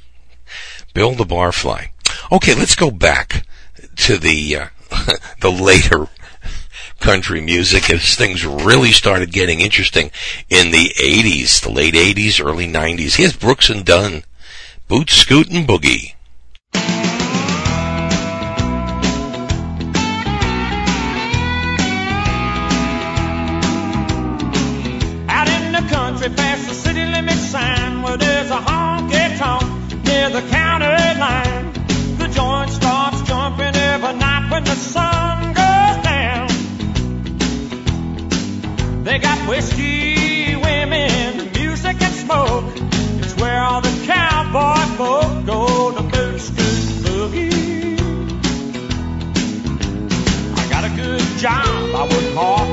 Bill 0.94 1.14
the 1.14 1.24
Barfly. 1.24 1.90
Okay, 2.32 2.56
let's 2.56 2.76
go 2.76 2.92
back 2.92 3.46
to 3.96 4.18
the, 4.18 4.56
uh, 4.56 4.68
the 5.40 5.52
later 5.52 6.08
country 7.00 7.42
music 7.42 7.90
as 7.90 8.16
things 8.16 8.46
really 8.46 8.92
started 8.92 9.32
getting 9.32 9.60
interesting 9.60 10.12
in 10.50 10.72
the 10.72 10.90
80s, 11.00 11.62
the 11.62 11.72
late 11.72 11.94
80s, 11.94 12.44
early 12.44 12.68
90s. 12.68 13.16
Here's 13.16 13.36
Brooks 13.36 13.70
and 13.70 13.86
Dunn, 13.86 14.24
Boot 14.88 15.10
Scootin' 15.10 15.66
Boogie. 15.66 16.17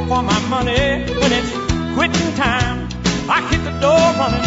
for 0.09 0.23
my 0.23 0.38
money 0.49 1.05
when 1.19 1.33
it's 1.33 1.53
quitting 1.95 2.35
time. 2.37 2.88
I 3.29 3.40
hit 3.49 3.64
the 3.64 3.75
door 3.81 4.05
running. 4.21 4.45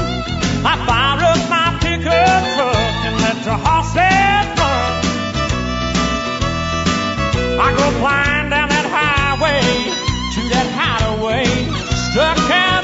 I 0.63 0.73
fire 0.85 1.21
up 1.31 1.41
my 1.49 1.67
pickup 1.81 2.41
truck 2.55 2.75
and 3.05 3.15
let 3.25 3.37
the 3.43 3.55
horses 3.65 4.47
run. 4.59 4.91
I 7.59 7.69
go 7.75 7.85
flying 7.99 8.49
down 8.51 8.69
that 8.69 8.87
highway 8.97 9.61
to 10.35 10.41
that 10.53 10.67
hideaway, 10.77 11.45
struck 12.11 12.51
out. 12.51 12.76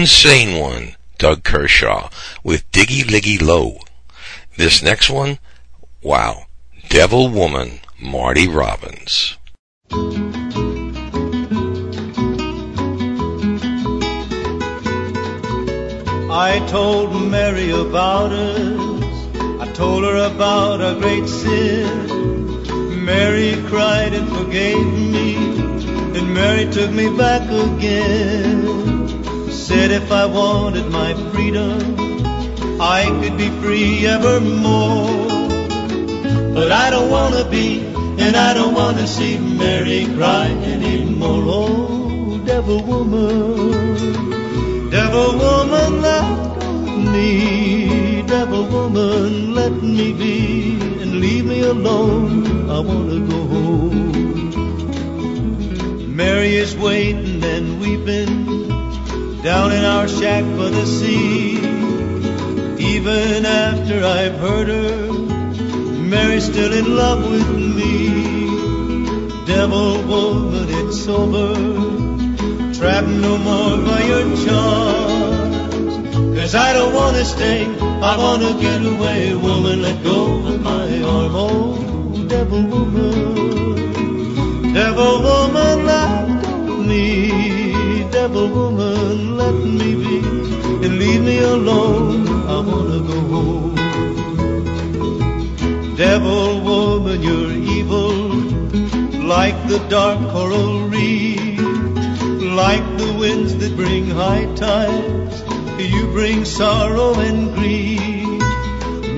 Insane 0.00 0.58
one, 0.58 0.96
Doug 1.18 1.44
Kershaw, 1.44 2.08
with 2.42 2.64
Diggy 2.72 3.02
Liggy 3.02 3.38
Lo. 3.38 3.80
This 4.56 4.82
next 4.82 5.10
one, 5.10 5.38
wow, 6.02 6.46
Devil 6.88 7.28
Woman, 7.28 7.80
Marty 8.00 8.48
Robbins. 8.48 9.36
I 16.32 16.64
told 16.70 17.30
Mary 17.30 17.70
about 17.70 18.32
us. 18.32 19.60
I 19.60 19.70
told 19.74 20.04
her 20.04 20.34
about 20.34 20.80
our 20.80 20.94
great 20.94 21.28
sin. 21.28 23.04
Mary 23.04 23.62
cried 23.68 24.14
and 24.14 24.26
forgave 24.30 24.94
me. 24.94 25.36
And 26.18 26.32
Mary 26.32 26.72
took 26.72 26.90
me 26.90 27.14
back 27.14 27.42
again. 27.42 28.99
Said 29.60 29.90
if 29.90 30.10
I 30.10 30.24
wanted 30.24 30.86
my 30.90 31.12
freedom, 31.30 31.78
I 32.80 33.04
could 33.20 33.36
be 33.36 33.50
free 33.60 34.06
evermore. 34.06 35.28
But 36.54 36.72
I 36.72 36.88
don't 36.88 37.10
wanna 37.10 37.44
be, 37.44 37.80
and 38.18 38.36
I 38.36 38.54
don't 38.54 38.74
wanna 38.74 39.06
see 39.06 39.38
Mary 39.38 40.06
cry 40.16 40.48
anymore. 40.74 41.44
Oh, 41.46 42.40
devil 42.46 42.82
woman, 42.82 44.30
devil 44.90 45.36
woman, 45.44 46.00
let 46.00 46.24
me, 47.12 48.22
devil 48.26 48.64
woman, 48.64 49.54
let 49.54 49.74
me 49.82 50.12
be, 50.14 50.78
and 51.02 51.20
leave 51.20 51.44
me 51.44 51.60
alone. 51.60 52.70
I 52.70 52.80
wanna 52.80 53.20
go 53.32 53.40
home. 53.54 54.10
Mary 56.16 56.56
is 56.56 56.74
waiting 56.74 57.44
and 57.44 57.78
weeping 57.78 58.69
down 59.42 59.72
in 59.72 59.84
our 59.84 60.06
shack 60.06 60.44
by 60.44 60.68
the 60.68 60.84
sea. 60.84 61.56
Even 62.78 63.46
after 63.46 64.04
I've 64.04 64.36
hurt 64.36 64.68
her, 64.68 65.12
Mary's 65.12 66.44
still 66.44 66.72
in 66.72 66.94
love 66.94 67.28
with 67.30 67.48
me. 67.48 68.46
Devil 69.46 70.02
woman, 70.02 70.66
it's 70.68 71.08
over. 71.08 71.54
Trapped 72.74 73.08
no 73.08 73.38
more 73.38 73.78
by 73.78 74.02
your 74.02 74.36
charms. 74.44 76.38
Cause 76.38 76.54
I 76.54 76.74
don't 76.74 76.94
wanna 76.94 77.24
stay, 77.24 77.64
I 77.64 78.16
wanna 78.18 78.52
get 78.60 78.84
away. 78.84 79.34
Woman, 79.34 79.80
let 79.82 80.02
go 80.02 80.46
of 80.48 80.60
my 80.60 81.02
arm. 81.02 81.34
Oh, 81.34 82.26
devil 82.28 82.62
woman, 82.62 84.72
devil 84.74 85.22
woman, 85.22 85.86
let 85.86 86.28
me. 86.86 87.69
Devil 88.20 88.48
woman, 88.48 89.38
let 89.38 89.54
me 89.54 89.94
be. 89.94 90.18
And 90.84 90.98
leave 90.98 91.22
me 91.22 91.38
alone, 91.38 92.28
I 92.54 92.58
wanna 92.70 93.00
go 93.12 93.18
home. 93.34 93.74
Devil 95.96 96.60
woman, 96.60 97.22
you're 97.22 97.50
evil, 97.50 98.12
like 99.34 99.56
the 99.68 99.78
dark 99.88 100.18
coral 100.32 100.86
reef, 100.88 101.58
like 102.62 102.86
the 102.98 103.10
winds 103.18 103.56
that 103.56 103.74
bring 103.74 104.10
high 104.10 104.44
tides. 104.54 105.36
You 105.78 106.06
bring 106.12 106.44
sorrow 106.44 107.14
and 107.14 107.54
grief. 107.54 108.42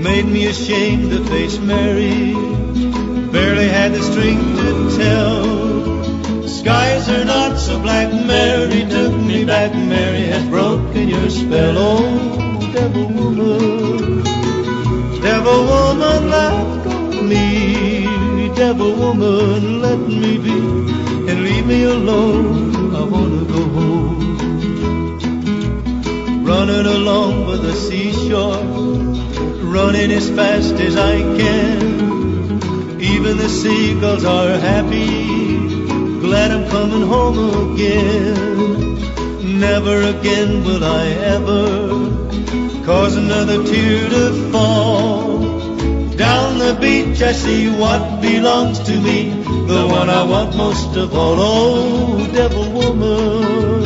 Made 0.08 0.26
me 0.26 0.46
ashamed 0.46 1.10
to 1.10 1.24
face 1.24 1.58
Mary. 1.58 2.34
Barely 3.32 3.66
had 3.66 3.94
the 3.94 4.02
strength 4.10 4.60
to 4.60 4.96
tell. 4.96 5.42
Not 6.64 6.91
so 7.62 7.78
black. 7.78 8.12
Mary 8.12 8.84
took 8.90 9.14
me 9.14 9.44
back. 9.44 9.72
Mary 9.72 10.26
has 10.32 10.44
broken 10.48 11.08
your 11.08 11.30
spell. 11.30 11.74
Oh, 11.78 12.72
devil 12.72 13.06
woman. 13.06 14.22
Devil 15.22 15.60
woman, 15.70 16.30
go 16.30 16.86
of 16.86 17.22
me. 17.22 18.48
Devil 18.56 18.92
woman, 18.96 19.80
let 19.80 19.98
me 19.98 20.38
be. 20.38 20.58
And 21.30 21.42
leave 21.44 21.66
me 21.66 21.84
alone. 21.84 22.94
I 22.96 23.02
wanna 23.04 23.44
go 23.54 23.62
home. 23.76 24.18
Running 26.44 26.86
along 26.98 27.46
by 27.46 27.56
the 27.56 27.74
seashore. 27.74 28.64
Running 29.76 30.10
as 30.10 30.28
fast 30.30 30.74
as 30.74 30.96
I 30.96 31.16
can. 31.40 33.00
Even 33.00 33.36
the 33.36 33.48
seagulls 33.48 34.24
are 34.24 34.58
happy. 34.58 35.41
Glad 36.32 36.50
I'm 36.50 36.66
coming 36.70 37.02
home 37.02 37.74
again. 37.74 39.60
Never 39.60 39.96
again 40.14 40.64
will 40.64 40.82
I 40.82 41.08
ever 41.36 41.66
cause 42.86 43.16
another 43.16 43.62
tear 43.62 44.08
to 44.08 44.50
fall. 44.50 45.40
Down 46.16 46.58
the 46.58 46.74
beach 46.80 47.20
I 47.20 47.32
see 47.32 47.68
what 47.68 48.22
belongs 48.22 48.78
to 48.88 48.98
me, 48.98 49.28
the 49.72 49.86
one 49.86 50.08
I 50.08 50.22
want 50.22 50.56
most 50.56 50.96
of 50.96 51.14
all. 51.14 51.36
Oh, 51.38 52.26
devil 52.32 52.72
woman, 52.72 53.82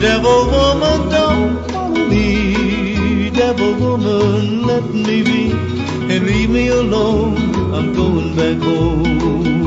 devil 0.00 0.46
woman, 0.56 1.08
don't 1.10 1.70
follow 1.70 2.08
me. 2.08 3.28
Devil 3.28 3.74
woman, 3.74 4.66
let 4.66 4.84
me 4.84 5.22
be 5.22 5.52
and 5.52 6.26
leave 6.26 6.48
me 6.48 6.68
alone. 6.68 7.36
I'm 7.74 7.92
going 7.92 8.34
back 8.36 8.56
home. 8.56 9.61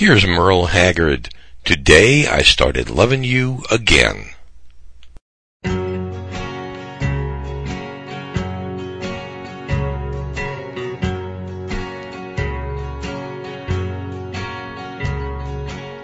Here's 0.00 0.26
Merle 0.26 0.64
Haggard. 0.64 1.28
Today 1.62 2.26
I 2.26 2.40
started 2.40 2.88
loving 2.88 3.22
you 3.22 3.62
again. 3.70 4.30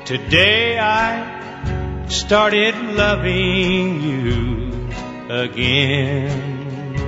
Today 0.05 0.79
I 0.79 2.07
started 2.09 2.75
loving 2.77 4.03
you 4.03 4.91
again. 5.31 6.99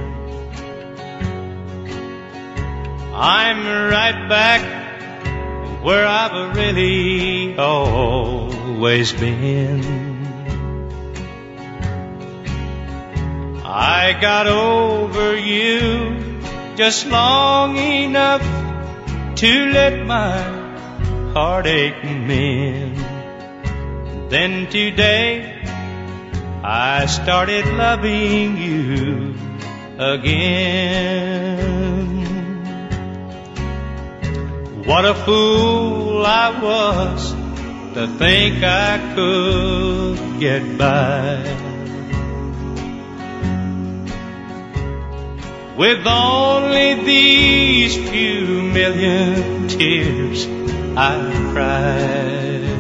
I'm 3.12 3.90
right 3.92 4.26
back 4.30 4.77
where 5.82 6.06
I've 6.06 6.56
really 6.56 7.56
always 7.56 9.12
been. 9.12 10.18
I 13.64 14.16
got 14.20 14.46
over 14.46 15.36
you 15.36 16.40
just 16.76 17.06
long 17.06 17.76
enough 17.76 18.42
to 19.36 19.70
let 19.70 20.04
my 20.06 20.40
heartache 21.32 22.02
mend. 22.02 22.96
Then 24.30 24.68
today 24.68 25.62
I 26.62 27.06
started 27.06 27.66
loving 27.66 28.56
you 28.56 29.34
again. 29.98 31.87
What 34.88 35.04
a 35.04 35.14
fool 35.14 36.24
I 36.24 36.62
was 36.62 37.32
to 37.92 38.06
think 38.16 38.64
I 38.64 39.12
could 39.14 40.40
get 40.40 40.78
by. 40.78 41.42
With 45.76 46.06
only 46.06 47.04
these 47.04 47.96
few 48.08 48.62
million 48.62 49.68
tears 49.68 50.46
I 50.96 51.16
cried. 51.52 52.78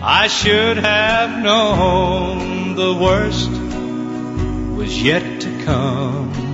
I 0.00 0.28
should 0.28 0.76
have 0.76 1.42
known 1.42 2.76
the 2.76 2.94
worst 2.94 3.50
was 4.78 5.02
yet 5.02 5.40
to 5.40 5.64
come. 5.64 6.49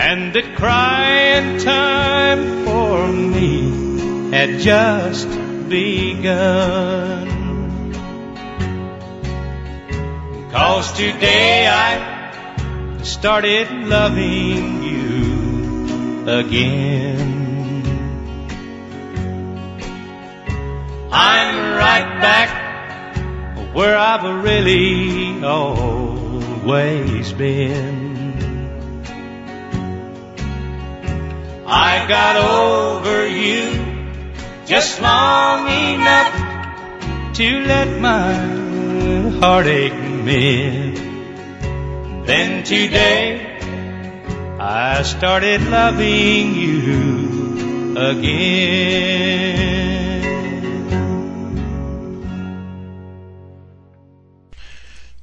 And 0.00 0.32
that 0.34 0.54
crying 0.54 1.58
time 1.58 2.64
for 2.64 3.08
me 3.08 4.30
had 4.30 4.60
just 4.60 5.28
begun. 5.68 7.26
Cause 10.52 10.92
today 10.92 11.66
I 11.66 13.02
started 13.02 13.72
loving 13.72 14.84
you 14.84 16.28
again. 16.28 17.82
I'm 21.10 21.74
right 21.74 22.20
back 22.22 23.74
where 23.74 23.98
I've 23.98 24.44
really 24.44 25.42
always 25.42 27.32
been. 27.32 28.07
I 31.70 32.08
got 32.08 32.36
over 32.36 33.28
you 33.28 34.64
just 34.64 35.02
long 35.02 35.68
enough 35.68 37.34
to 37.34 37.60
let 37.60 38.00
my 38.00 38.32
heartache 39.38 39.92
mend. 39.92 40.96
Then 42.26 42.64
today 42.64 43.58
I 44.58 45.02
started 45.02 45.60
loving 45.68 46.54
you 46.54 47.98
again. 47.98 49.18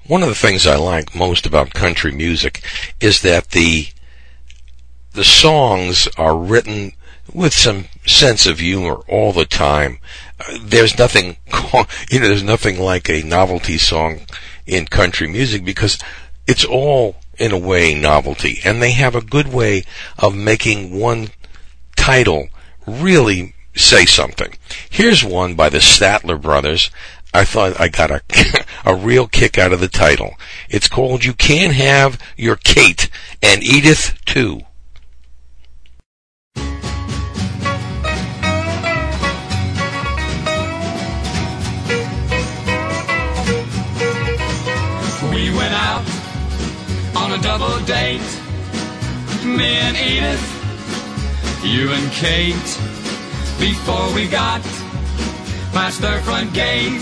One 0.06 0.22
of 0.22 0.30
the 0.30 0.36
things 0.36 0.68
I 0.68 0.76
like 0.76 1.16
most 1.16 1.48
about 1.48 1.74
country 1.74 2.12
music 2.12 2.62
is 3.00 3.24
that 3.24 3.50
the 3.50 3.88
the 5.16 5.24
songs 5.24 6.08
are 6.18 6.38
written 6.38 6.92
with 7.34 7.54
some 7.54 7.86
sense 8.06 8.46
of 8.46 8.60
humor 8.60 8.96
all 9.08 9.32
the 9.32 9.46
time. 9.46 9.98
There's 10.62 10.98
nothing, 10.98 11.38
you 12.10 12.20
know, 12.20 12.28
there's 12.28 12.44
nothing 12.44 12.80
like 12.80 13.10
a 13.10 13.24
novelty 13.24 13.78
song 13.78 14.22
in 14.66 14.86
country 14.86 15.28
music 15.28 15.64
because 15.64 15.98
it's 16.48 16.66
all 16.66 17.16
in 17.38 17.52
a 17.52 17.58
way 17.58 17.94
novelty 17.94 18.60
and 18.64 18.82
they 18.82 18.92
have 18.92 19.16
a 19.16 19.22
good 19.22 19.52
way 19.52 19.84
of 20.18 20.36
making 20.36 20.98
one 21.00 21.30
title 21.96 22.48
really 22.86 23.54
say 23.76 24.06
something. 24.06 24.58
Here's 24.90 25.24
one 25.24 25.56
by 25.56 25.70
the 25.70 25.80
Statler 25.80 26.42
brothers. 26.42 26.90
I 27.34 27.44
thought 27.44 27.80
I 27.80 27.90
got 27.90 28.12
a, 28.12 28.22
a 28.86 28.96
real 28.96 29.28
kick 29.28 29.58
out 29.58 29.74
of 29.74 29.82
the 29.82 29.88
title. 29.88 30.36
It's 30.70 30.88
called 30.88 31.26
You 31.26 31.34
Can't 31.34 31.74
Have 31.74 32.20
Your 32.38 32.56
Kate 32.56 33.10
and 33.42 33.62
Edith 33.64 34.18
too. 34.26 34.62
Me 49.56 49.78
and 49.78 49.96
Edith, 49.96 51.64
you 51.64 51.90
and 51.90 52.12
Kate. 52.12 52.80
Before 53.58 54.14
we 54.14 54.28
got 54.28 54.62
past 55.72 56.02
their 56.02 56.20
front 56.24 56.54
gate, 56.54 57.00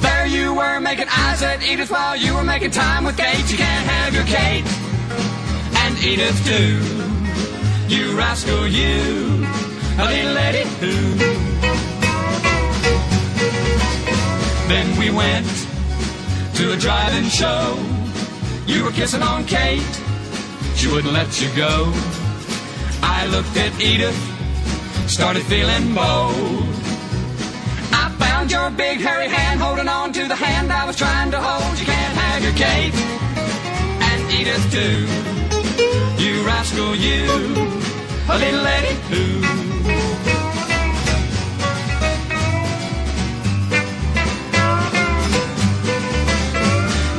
there 0.00 0.26
you 0.26 0.54
were 0.54 0.80
making 0.80 1.06
eyes 1.10 1.42
at 1.42 1.62
Edith 1.62 1.90
while 1.90 2.16
you 2.16 2.32
were 2.34 2.42
making 2.42 2.70
time 2.70 3.04
with 3.04 3.18
Kate. 3.18 3.50
You 3.50 3.58
can't 3.58 3.86
have 3.86 4.14
your 4.14 4.24
Kate 4.24 4.64
and 5.76 5.98
Edith 6.02 6.42
too. 6.46 6.80
You 7.94 8.16
rascal, 8.16 8.66
you, 8.66 9.46
a 9.98 10.04
little 10.08 10.32
lady 10.32 10.64
who. 10.80 10.94
Then 14.68 14.98
we 14.98 15.10
went 15.10 15.46
to 16.54 16.72
a 16.72 16.76
drive-in 16.78 17.28
show. 17.28 17.76
You 18.66 18.84
were 18.84 18.92
kissing 18.92 19.22
on 19.22 19.44
Kate. 19.44 20.07
She 20.78 20.86
wouldn't 20.86 21.12
let 21.12 21.40
you 21.42 21.48
go. 21.56 21.92
I 23.02 23.26
looked 23.32 23.56
at 23.56 23.72
Edith, 23.80 24.16
started 25.10 25.42
feeling 25.42 25.92
bold. 25.92 26.68
I 27.90 28.14
found 28.16 28.52
your 28.52 28.70
big 28.70 29.00
hairy 29.00 29.26
hand 29.26 29.58
holding 29.58 29.88
on 29.88 30.12
to 30.12 30.28
the 30.28 30.36
hand 30.36 30.72
I 30.72 30.86
was 30.86 30.94
trying 30.94 31.32
to 31.32 31.40
hold. 31.40 31.76
You 31.80 31.84
can't 31.84 32.16
have 32.16 32.44
your 32.44 32.52
cake 32.52 32.94
and 34.08 34.20
Edith 34.30 34.70
too. 34.70 34.98
You 36.22 36.46
rascal, 36.46 36.94
you, 36.94 37.26
a 38.30 38.38
little 38.38 38.62
lady 38.62 38.94
who. 39.10 39.24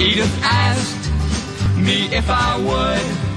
Edith 0.02 0.40
asked 0.44 1.12
me 1.76 2.08
if 2.16 2.30
I 2.30 2.58
would 2.58 3.29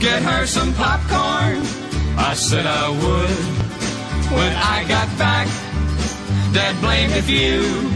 get 0.00 0.22
her 0.22 0.46
some 0.46 0.72
popcorn. 0.74 1.62
I 2.16 2.34
said 2.34 2.66
I 2.66 2.88
would. 2.88 3.38
When 4.32 4.52
I 4.56 4.84
got 4.88 5.08
back, 5.18 5.46
Dad 6.52 6.80
blamed 6.80 7.12
if 7.12 7.28
you 7.28 7.90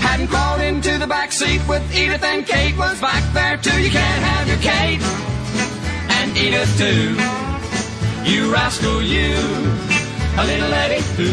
hadn't 0.00 0.28
crawled 0.28 0.60
into 0.60 0.98
the 0.98 1.06
back 1.06 1.32
seat 1.32 1.60
with 1.68 1.82
Edith 1.94 2.22
and 2.22 2.46
Kate 2.46 2.76
was 2.76 3.00
back 3.00 3.22
there 3.34 3.56
too. 3.56 3.82
You 3.82 3.90
can't 3.90 4.22
have 4.24 4.48
your 4.48 4.58
Kate 4.58 5.02
and 6.18 6.36
Edith 6.36 6.72
too. 6.78 7.16
You 8.24 8.52
rascal, 8.52 9.02
you, 9.02 9.36
a 10.38 10.44
little 10.44 10.70
lady 10.70 11.02
who. 11.16 11.30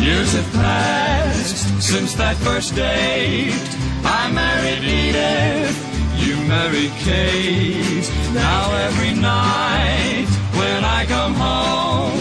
Years 0.00 0.32
have 0.32 0.52
passed 0.52 1.82
since 1.82 2.14
that 2.14 2.36
first 2.36 2.74
date. 2.74 3.89
I 4.12 4.30
married 4.32 4.82
Edith, 4.82 5.78
you 6.22 6.34
married 6.48 6.90
Kate. 7.06 8.08
Now 8.34 8.74
every 8.86 9.14
night 9.14 10.26
when 10.58 10.84
I 10.84 11.06
come 11.06 11.34
home, 11.34 12.18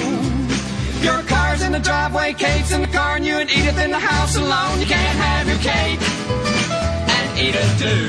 your 1.01 1.21
car's 1.23 1.61
in 1.63 1.71
the 1.71 1.79
driveway, 1.79 2.33
Kate's 2.33 2.71
in 2.71 2.81
the 2.81 2.87
car, 2.87 3.15
and 3.15 3.25
you 3.25 3.37
and 3.37 3.49
Edith 3.49 3.79
in 3.79 3.89
the 3.89 3.99
house 3.99 4.35
alone. 4.35 4.79
You 4.79 4.85
can't 4.85 5.17
have 5.25 5.47
your 5.47 5.61
cake 5.73 6.01
and 7.17 7.39
Edith 7.45 7.73
too. 7.83 8.07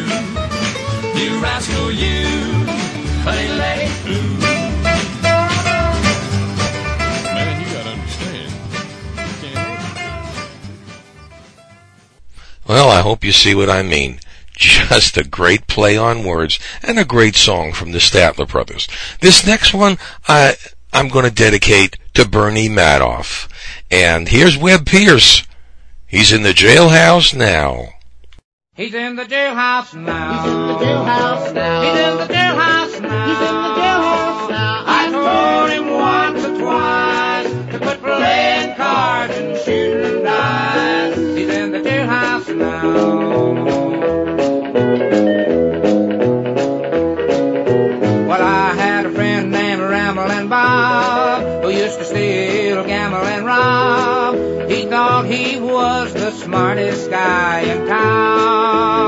You 1.19 1.41
rascal, 1.41 1.91
you, 1.91 2.27
a 3.27 3.33
little 3.33 3.57
lady 3.57 4.60
Well, 12.71 12.89
I 12.89 13.01
hope 13.01 13.25
you 13.25 13.33
see 13.33 13.53
what 13.53 13.69
I 13.69 13.83
mean. 13.83 14.21
Just 14.57 15.17
a 15.17 15.25
great 15.25 15.67
play 15.67 15.97
on 15.97 16.23
words 16.23 16.61
and 16.85 17.01
a 17.01 17.05
great 17.05 17.35
song 17.35 17.73
from 17.73 17.91
the 17.91 17.99
Statler 17.99 18.49
brothers. 18.49 18.87
This 19.21 19.45
next 19.45 19.75
one, 19.75 19.99
I, 20.29 20.55
I'm 20.93 21.09
going 21.09 21.25
to 21.25 21.33
dedicate 21.33 21.99
to 22.15 22.29
Bernie 22.29 22.69
Madoff. 22.69 23.49
And 23.91 24.29
here's 24.29 24.57
Webb 24.57 24.87
Pierce. 24.87 25.49
He's 26.07 26.33
in 26.33 26.45
the 26.45 26.53
jailhouse 26.53 27.35
now. 27.35 27.89
He's 28.77 28.95
in 28.95 29.17
the 29.17 29.25
jailhouse 29.25 29.93
now. 29.93 30.45
He's 30.45 30.53
in 30.53 30.67
the 30.69 30.75
jailhouse 30.75 31.53
now. 31.53 31.83
He's 31.83 32.01
in 32.01 32.17
the 32.19 32.35
jailhouse 32.35 33.03
now. 33.03 33.70
Was 55.81 56.13
the 56.13 56.31
smartest 56.31 57.11
guy 57.11 57.61
in 57.61 57.87
town. 57.87 59.01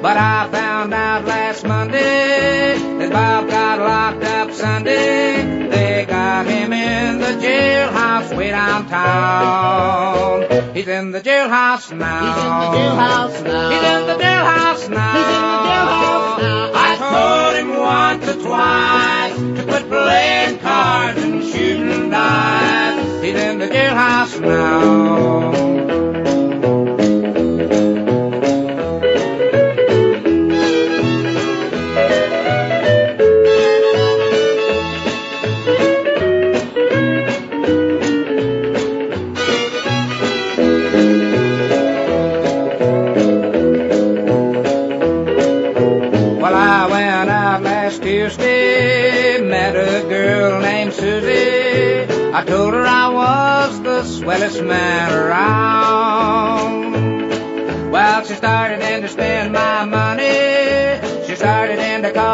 But 0.00 0.16
I 0.16 0.48
found 0.50 0.94
out 0.94 1.24
last 1.24 1.66
Monday 1.66 2.78
that 2.98 3.10
Bob 3.10 3.48
got 3.48 3.78
locked 3.80 4.22
up 4.22 4.52
Sunday. 4.52 5.68
They 5.68 6.06
got 6.06 6.46
him 6.46 6.72
in 6.72 7.18
the 7.18 7.34
jailhouse 7.44 8.36
way 8.36 8.50
downtown. 8.50 9.62
He's 10.74 10.88
in 10.88 11.10
the 11.10 11.20
jailhouse 11.20 11.90
now. 11.96 12.22
He's 12.26 12.38
in 12.44 12.50
the 12.60 12.68
jailhouse 12.78 13.38
now. 13.44 13.70
He's 13.72 13.86
in 13.94 14.02
the 14.10 14.16
jailhouse 14.24 14.84
now. 14.98 15.14
He's 15.18 15.30
in 15.36 15.42
the 15.52 15.60
jailhouse 15.68 16.36
now. 16.46 16.70
I 16.88 16.90
told 17.12 17.52
him 17.60 17.70
once 17.92 18.24
or 18.32 18.38
twice 18.46 19.36
to 19.56 19.62
quit 19.68 19.84
playing 19.88 20.54
cards 20.60 21.18
and 21.22 21.42
shooting 21.50 22.10
dice. 22.10 23.11
In 23.34 23.58
the 23.60 23.66
jailhouse 23.66 24.40
now. 24.40 25.91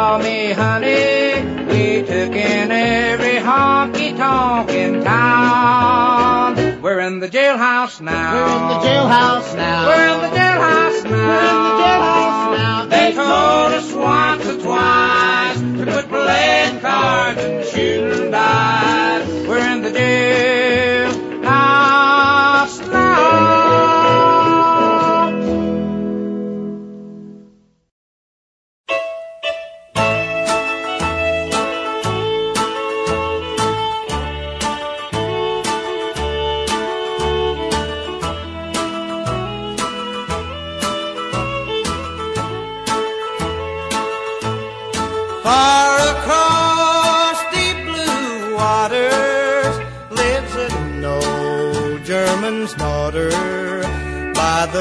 Call 0.09 0.17
me 0.17 0.51
honey. 0.51 1.43
We 1.69 2.01
took 2.01 2.33
in 2.33 2.71
every 2.71 3.37
honky 3.47 4.17
tonk 4.17 4.71
in 4.71 5.03
town. 5.03 6.81
We're 6.81 7.01
in 7.01 7.19
the 7.19 7.27
jailhouse 7.27 8.01
now. 8.01 8.33
We're 8.33 8.47
in 8.55 8.67
the 8.73 8.79
jailhouse 8.87 9.55
now. 9.55 9.87
We're 9.87 10.07
in 10.13 10.21
the 10.21 10.29
jailhouse 10.35 11.03
now. 11.03 11.11
We're 11.13 11.49
in 11.53 11.61
the 11.63 11.73
jailhouse 11.83 12.49
now. 12.57 12.85
They 12.85 13.07
told 13.13 13.71
us 13.79 13.93
once 13.93 14.45
or 14.47 14.57
twice 14.65 15.59
to 15.77 15.83
quit 15.91 16.07
playing 16.09 16.79
cards 16.79 17.43
and 17.43 17.63
shooting 17.65 18.31
dice. 18.31 19.27
We're 19.47 19.67
in 19.73 19.81
the 19.83 19.91
jailhouse 19.91 21.43
now. 22.91 23.58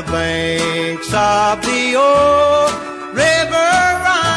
The 0.05 0.12
banks 0.12 1.12
of 1.12 1.61
the 1.62 1.96
old 1.96 2.72
river 3.12 3.70
Rhine, 4.07 4.36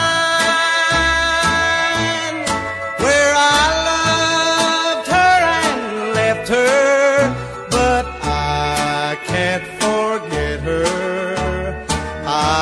where 3.03 3.33
I 3.37 3.65
loved 3.91 5.07
her 5.17 5.37
and 5.61 6.15
left 6.15 6.47
her, 6.49 7.67
but 7.69 8.05
I 8.23 9.19
can't 9.23 9.67
forget 9.79 10.61
her. 10.61 10.85
I 12.25 12.60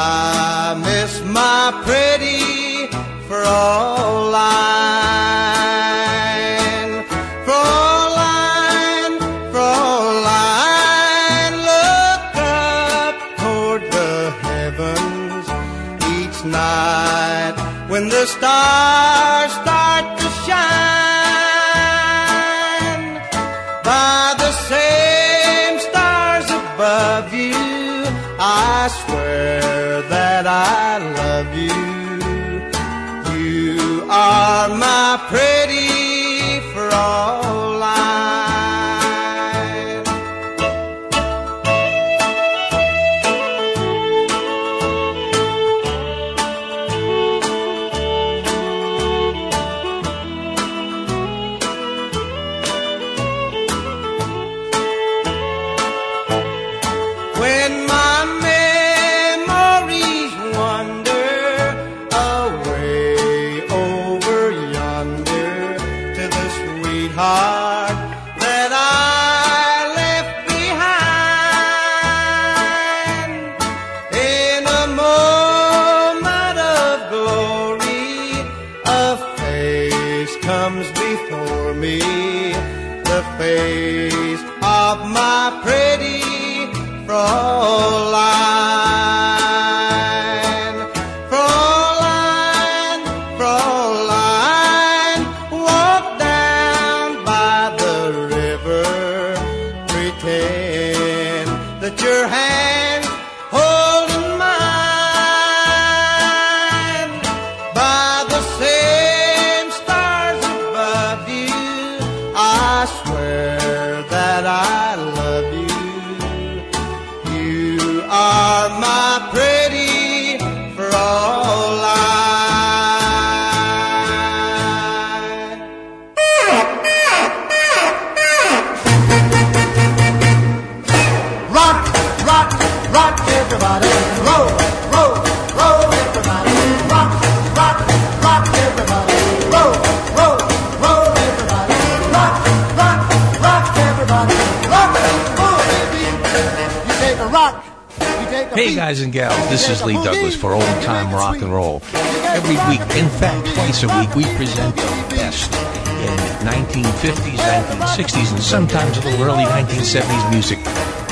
guys 148.89 149.01
and 149.01 149.13
gals, 149.13 149.49
this 149.51 149.69
is 149.69 149.83
Lee 149.83 149.93
Douglas 150.03 150.35
for 150.35 150.53
Old 150.53 150.63
Time 150.81 151.13
Rock 151.13 151.43
and 151.43 151.53
Roll. 151.53 151.79
Every 151.93 152.55
week, 152.67 152.81
in 152.97 153.07
fact, 153.19 153.45
twice 153.53 153.83
a 153.83 153.87
week, 153.99 154.15
we 154.15 154.23
present 154.35 154.75
the 154.75 154.81
best 155.11 155.53
in 156.01 156.17
1950s, 156.41 157.37
1960s, 157.37 158.31
and 158.31 158.41
sometimes 158.41 158.97
a 158.97 159.01
little 159.01 159.25
early 159.25 159.43
1970s 159.43 160.31
music 160.31 160.57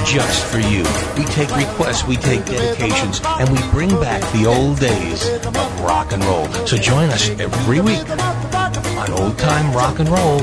just 0.08 0.44
for 0.48 0.58
you. 0.58 0.82
We 1.20 1.30
take 1.32 1.56
requests, 1.56 2.04
we 2.08 2.16
take 2.16 2.44
dedications, 2.46 3.22
and 3.24 3.48
we 3.48 3.62
bring 3.70 3.90
back 4.02 4.24
the 4.34 4.48
old 4.48 4.80
days 4.80 5.30
of 5.46 5.82
rock 5.82 6.14
and 6.14 6.24
roll. 6.24 6.48
So 6.66 6.78
join 6.78 7.12
us 7.12 7.30
every 7.30 7.82
week 7.82 8.10
on 8.10 9.12
Old 9.12 9.38
Time 9.38 9.72
Rock 9.78 10.00
and 10.00 10.10
Roll 10.10 10.40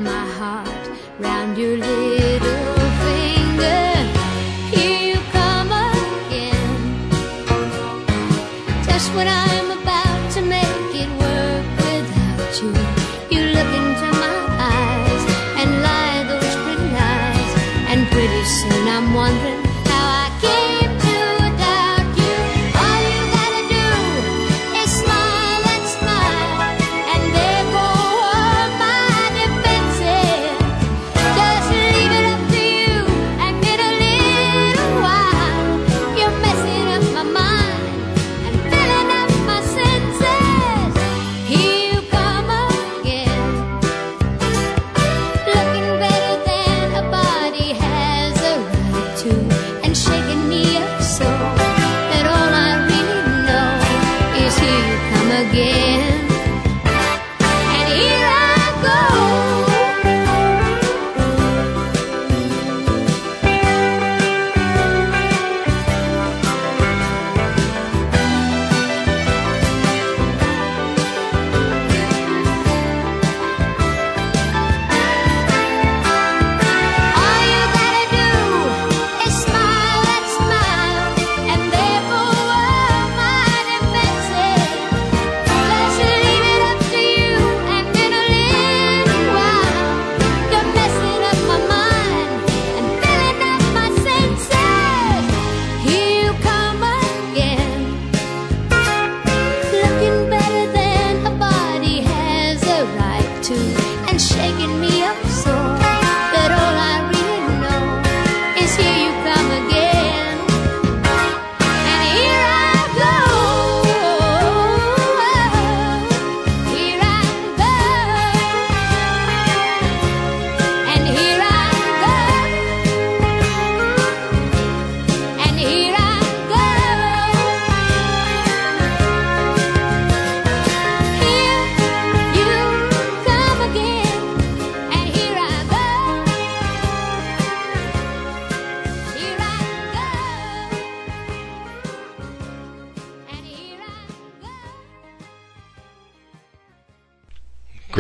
My 0.04 0.26
heart 0.38 0.90
round 1.20 1.58
your 1.58 1.78
little 1.78 2.76
finger. 3.04 3.92
Here 4.72 5.14
you 5.14 5.20
come 5.32 5.72
again, 5.72 7.10
just 8.86 9.14
when 9.16 9.28
I'm 9.28 9.45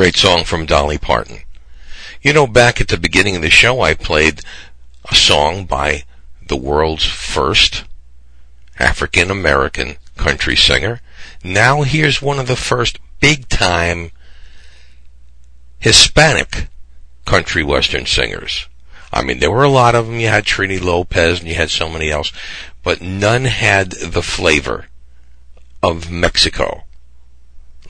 Great 0.06 0.18
song 0.18 0.44
from 0.44 0.68
Dolly 0.68 1.00
Parton. 1.00 1.40
You 2.22 2.32
know, 2.32 2.46
back 2.46 2.80
at 2.80 2.90
the 2.90 2.96
beginning 2.96 3.38
of 3.38 3.42
the 3.42 3.50
show, 3.50 3.82
I 3.82 3.96
played 3.96 4.42
a 5.10 5.16
song 5.16 5.66
by 5.66 6.04
the 6.48 6.56
world's 6.56 7.08
first 7.08 7.86
African 8.78 9.32
American 9.32 9.96
country 10.16 10.56
singer. 10.56 11.02
Now 11.44 11.82
here's 11.82 12.22
one 12.22 12.38
of 12.38 12.46
the 12.46 12.56
first 12.56 13.00
big 13.20 13.50
time 13.50 14.12
Hispanic 15.80 16.68
country 17.26 17.64
western 17.64 18.06
singers. 18.06 18.68
I 19.12 19.24
mean, 19.24 19.40
there 19.40 19.50
were 19.50 19.64
a 19.64 19.70
lot 19.70 19.96
of 19.96 20.06
them. 20.06 20.20
You 20.20 20.28
had 20.28 20.46
Trini 20.46 20.80
Lopez 20.80 21.40
and 21.40 21.50
you 21.50 21.56
had 21.56 21.72
so 21.72 21.90
many 21.90 22.12
else, 22.12 22.32
but 22.84 23.02
none 23.02 23.46
had 23.46 23.94
the 23.94 24.22
flavor 24.22 24.86
of 25.82 26.12
Mexico 26.12 26.84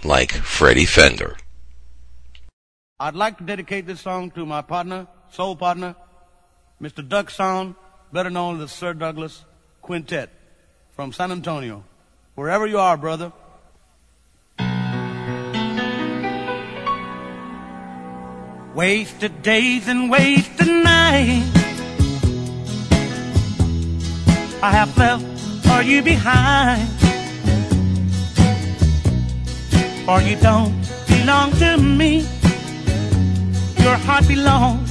like 0.01 0.31
Freddie 0.31 0.85
Fender. 0.85 1.35
I'd 2.97 3.13
like 3.13 3.39
to 3.39 3.43
dedicate 3.43 3.85
this 3.85 3.99
song 3.99 4.31
to 4.31 4.45
my 4.45 4.61
partner, 4.61 5.07
soul 5.29 5.57
partner, 5.57 5.97
Mr. 6.81 7.05
Doug 7.05 7.29
Sahm, 7.29 7.75
better 8.13 8.29
known 8.29 8.61
as 8.61 8.71
Sir 8.71 8.93
Douglas 8.93 9.43
Quintet 9.81 10.29
from 10.95 11.11
San 11.11 11.29
Antonio. 11.29 11.83
Wherever 12.35 12.65
you 12.65 12.79
are, 12.79 12.95
brother. 12.95 13.33
Wasted 18.73 19.41
days 19.41 19.89
and 19.89 20.09
wasted 20.09 20.67
nights 20.67 21.59
I 24.63 24.71
have 24.71 24.97
left 24.97 25.25
for 25.65 25.81
you 25.81 26.01
behind 26.01 26.87
For 30.05 30.21
you 30.21 30.37
don't 30.37 30.73
belong 31.07 31.51
to 31.59 31.77
me 31.77 32.25
Your 33.85 33.97
heart 33.97 34.27
belongs 34.27 34.89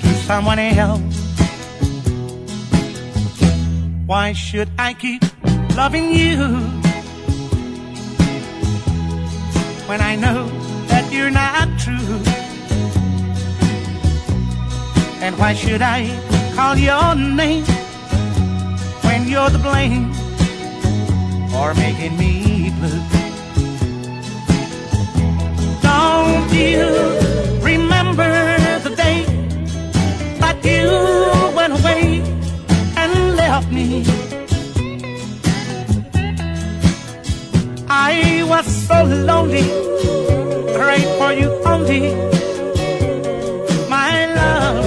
to 0.00 0.08
someone 0.28 0.60
else. 0.60 1.00
Why 4.06 4.32
should 4.32 4.68
I 4.78 4.94
keep 4.94 5.22
loving 5.76 6.12
you 6.12 6.38
When 9.88 10.00
I 10.00 10.14
know 10.14 10.46
that 10.86 11.12
you're 11.12 11.32
not 11.32 11.66
true? 11.80 12.14
And 15.24 15.36
why 15.36 15.52
should 15.54 15.82
I 15.82 15.98
call 16.54 16.76
your 16.76 17.16
name 17.16 17.64
When 19.02 19.26
you're 19.26 19.50
the 19.50 19.58
blame 19.58 20.12
For 21.50 21.74
making 21.74 22.16
me 22.16 22.51
me. 33.72 34.04
I 37.88 38.44
was 38.48 38.66
so 38.86 39.04
lonely 39.04 39.66
Prayed 40.76 41.08
for 41.18 41.32
you 41.32 41.50
only 41.64 42.14
My 43.88 44.12
love. 44.38 44.84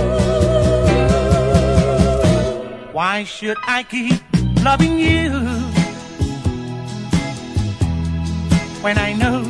Why 2.93 3.23
should 3.23 3.57
I 3.67 3.83
keep 3.83 4.21
loving 4.63 4.97
you 4.97 5.29
When 8.81 8.97
I 8.97 9.13
know 9.13 9.43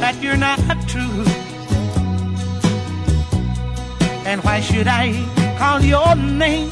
that 0.00 0.16
you're 0.22 0.36
not 0.36 0.60
true? 0.88 1.24
And 4.26 4.42
why 4.42 4.60
should 4.60 4.88
I 4.88 5.12
call 5.58 5.80
your 5.80 6.14
name 6.14 6.70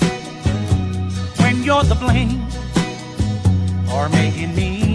you're 1.65 1.85
the 1.85 1.95
blame. 1.95 2.45
For 3.87 4.09
making 4.09 4.55
me 4.57 4.92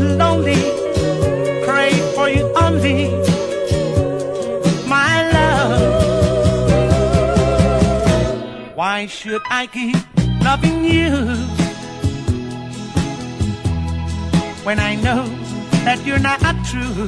lonely, 0.00 0.62
pray 1.64 1.92
for 2.14 2.28
you 2.28 2.50
only, 2.56 3.10
my 4.88 5.30
love. 5.32 5.80
Why 8.74 9.06
should 9.06 9.42
I 9.50 9.66
keep 9.66 9.96
loving 10.42 10.84
you 10.84 11.10
when 14.64 14.78
I 14.78 14.94
know 14.96 15.24
that 15.84 16.04
you're 16.04 16.18
not 16.18 16.40
true? 16.64 17.06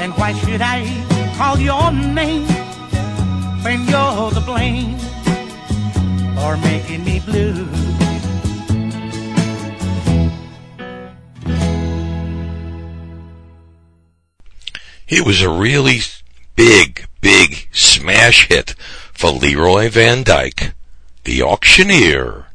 And 0.00 0.12
why 0.14 0.32
should 0.32 0.62
I 0.62 0.86
call 1.36 1.58
your 1.58 1.92
name 1.92 2.48
when 3.64 3.86
you're 3.88 4.30
the 4.30 4.42
blame 4.44 4.96
for 6.36 6.56
making 6.56 7.04
me 7.04 7.20
blue? 7.20 7.89
It 15.10 15.26
was 15.26 15.42
a 15.42 15.50
really 15.50 15.98
big, 16.54 17.04
big 17.20 17.66
smash 17.72 18.46
hit 18.46 18.76
for 19.12 19.30
Leroy 19.32 19.88
Van 19.90 20.22
Dyke, 20.22 20.72
the 21.24 21.42
auctioneer. 21.42 22.46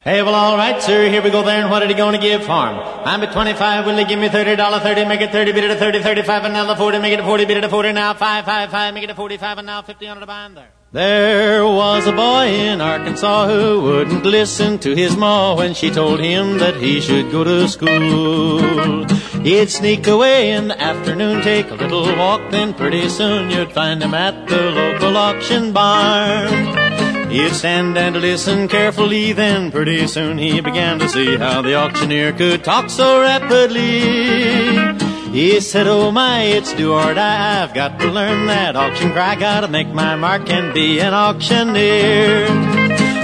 Hey, 0.00 0.20
well, 0.20 0.34
all 0.34 0.56
right, 0.56 0.82
sir. 0.82 1.08
Here 1.08 1.22
we 1.22 1.30
go 1.30 1.44
there. 1.44 1.60
And 1.62 1.70
what 1.70 1.84
are 1.84 1.86
you 1.86 1.94
going 1.94 2.14
to 2.14 2.20
give 2.20 2.40
for 2.40 2.66
him? 2.66 2.80
I'm 3.04 3.22
at 3.22 3.32
25. 3.32 3.86
Will 3.86 3.94
they 3.94 4.04
give 4.04 4.18
me 4.18 4.28
$30? 4.28 4.82
30, 4.82 5.04
make 5.04 5.20
it 5.20 5.30
30, 5.30 5.52
bid 5.52 5.62
it 5.62 5.70
a 5.70 5.76
30, 5.76 6.02
35, 6.02 6.46
and 6.46 6.54
another 6.54 6.74
40, 6.74 6.98
make 6.98 7.12
it 7.12 7.20
a 7.20 7.22
40, 7.22 7.44
bid 7.44 7.58
it 7.58 7.64
a 7.64 7.68
40, 7.68 7.92
now 7.92 8.12
5, 8.12 8.44
5, 8.44 8.70
5, 8.72 8.94
make 8.94 9.04
it 9.04 9.10
a 9.10 9.14
45, 9.14 9.58
and 9.58 9.66
now 9.66 9.80
50 9.80 10.08
on 10.08 10.18
the 10.18 10.26
bond 10.26 10.56
there. 10.56 10.79
There 10.92 11.64
was 11.64 12.08
a 12.08 12.12
boy 12.12 12.46
in 12.48 12.80
Arkansas 12.80 13.46
who 13.46 13.80
wouldn't 13.80 14.26
listen 14.26 14.76
to 14.80 14.96
his 14.96 15.16
ma 15.16 15.54
when 15.54 15.72
she 15.72 15.88
told 15.88 16.18
him 16.18 16.58
that 16.58 16.74
he 16.74 17.00
should 17.00 17.30
go 17.30 17.44
to 17.44 17.68
school. 17.68 19.04
He'd 19.44 19.70
sneak 19.70 20.08
away 20.08 20.50
in 20.50 20.66
the 20.66 20.82
afternoon, 20.82 21.42
take 21.42 21.70
a 21.70 21.76
little 21.76 22.12
walk, 22.16 22.50
then 22.50 22.74
pretty 22.74 23.08
soon 23.08 23.52
you'd 23.52 23.70
find 23.70 24.02
him 24.02 24.14
at 24.14 24.48
the 24.48 24.72
local 24.72 25.16
auction 25.16 25.72
barn. 25.72 27.30
He'd 27.30 27.52
stand 27.52 27.96
and 27.96 28.16
listen 28.16 28.66
carefully, 28.66 29.32
then 29.32 29.70
pretty 29.70 30.08
soon 30.08 30.38
he 30.38 30.60
began 30.60 30.98
to 30.98 31.08
see 31.08 31.36
how 31.36 31.62
the 31.62 31.76
auctioneer 31.76 32.32
could 32.32 32.64
talk 32.64 32.90
so 32.90 33.20
rapidly. 33.20 35.09
He 35.32 35.60
said, 35.60 35.86
Oh 35.86 36.10
my, 36.10 36.42
it's 36.42 36.74
do 36.74 36.92
or 36.92 37.14
die. 37.14 37.62
I've 37.62 37.72
got 37.72 38.00
to 38.00 38.06
learn 38.10 38.46
that 38.46 38.74
auction 38.76 39.12
cry. 39.12 39.36
Gotta 39.36 39.68
make 39.68 39.88
my 39.88 40.16
mark 40.16 40.50
and 40.50 40.74
be 40.74 41.00
an 41.00 41.14
auctioneer. 41.14 42.48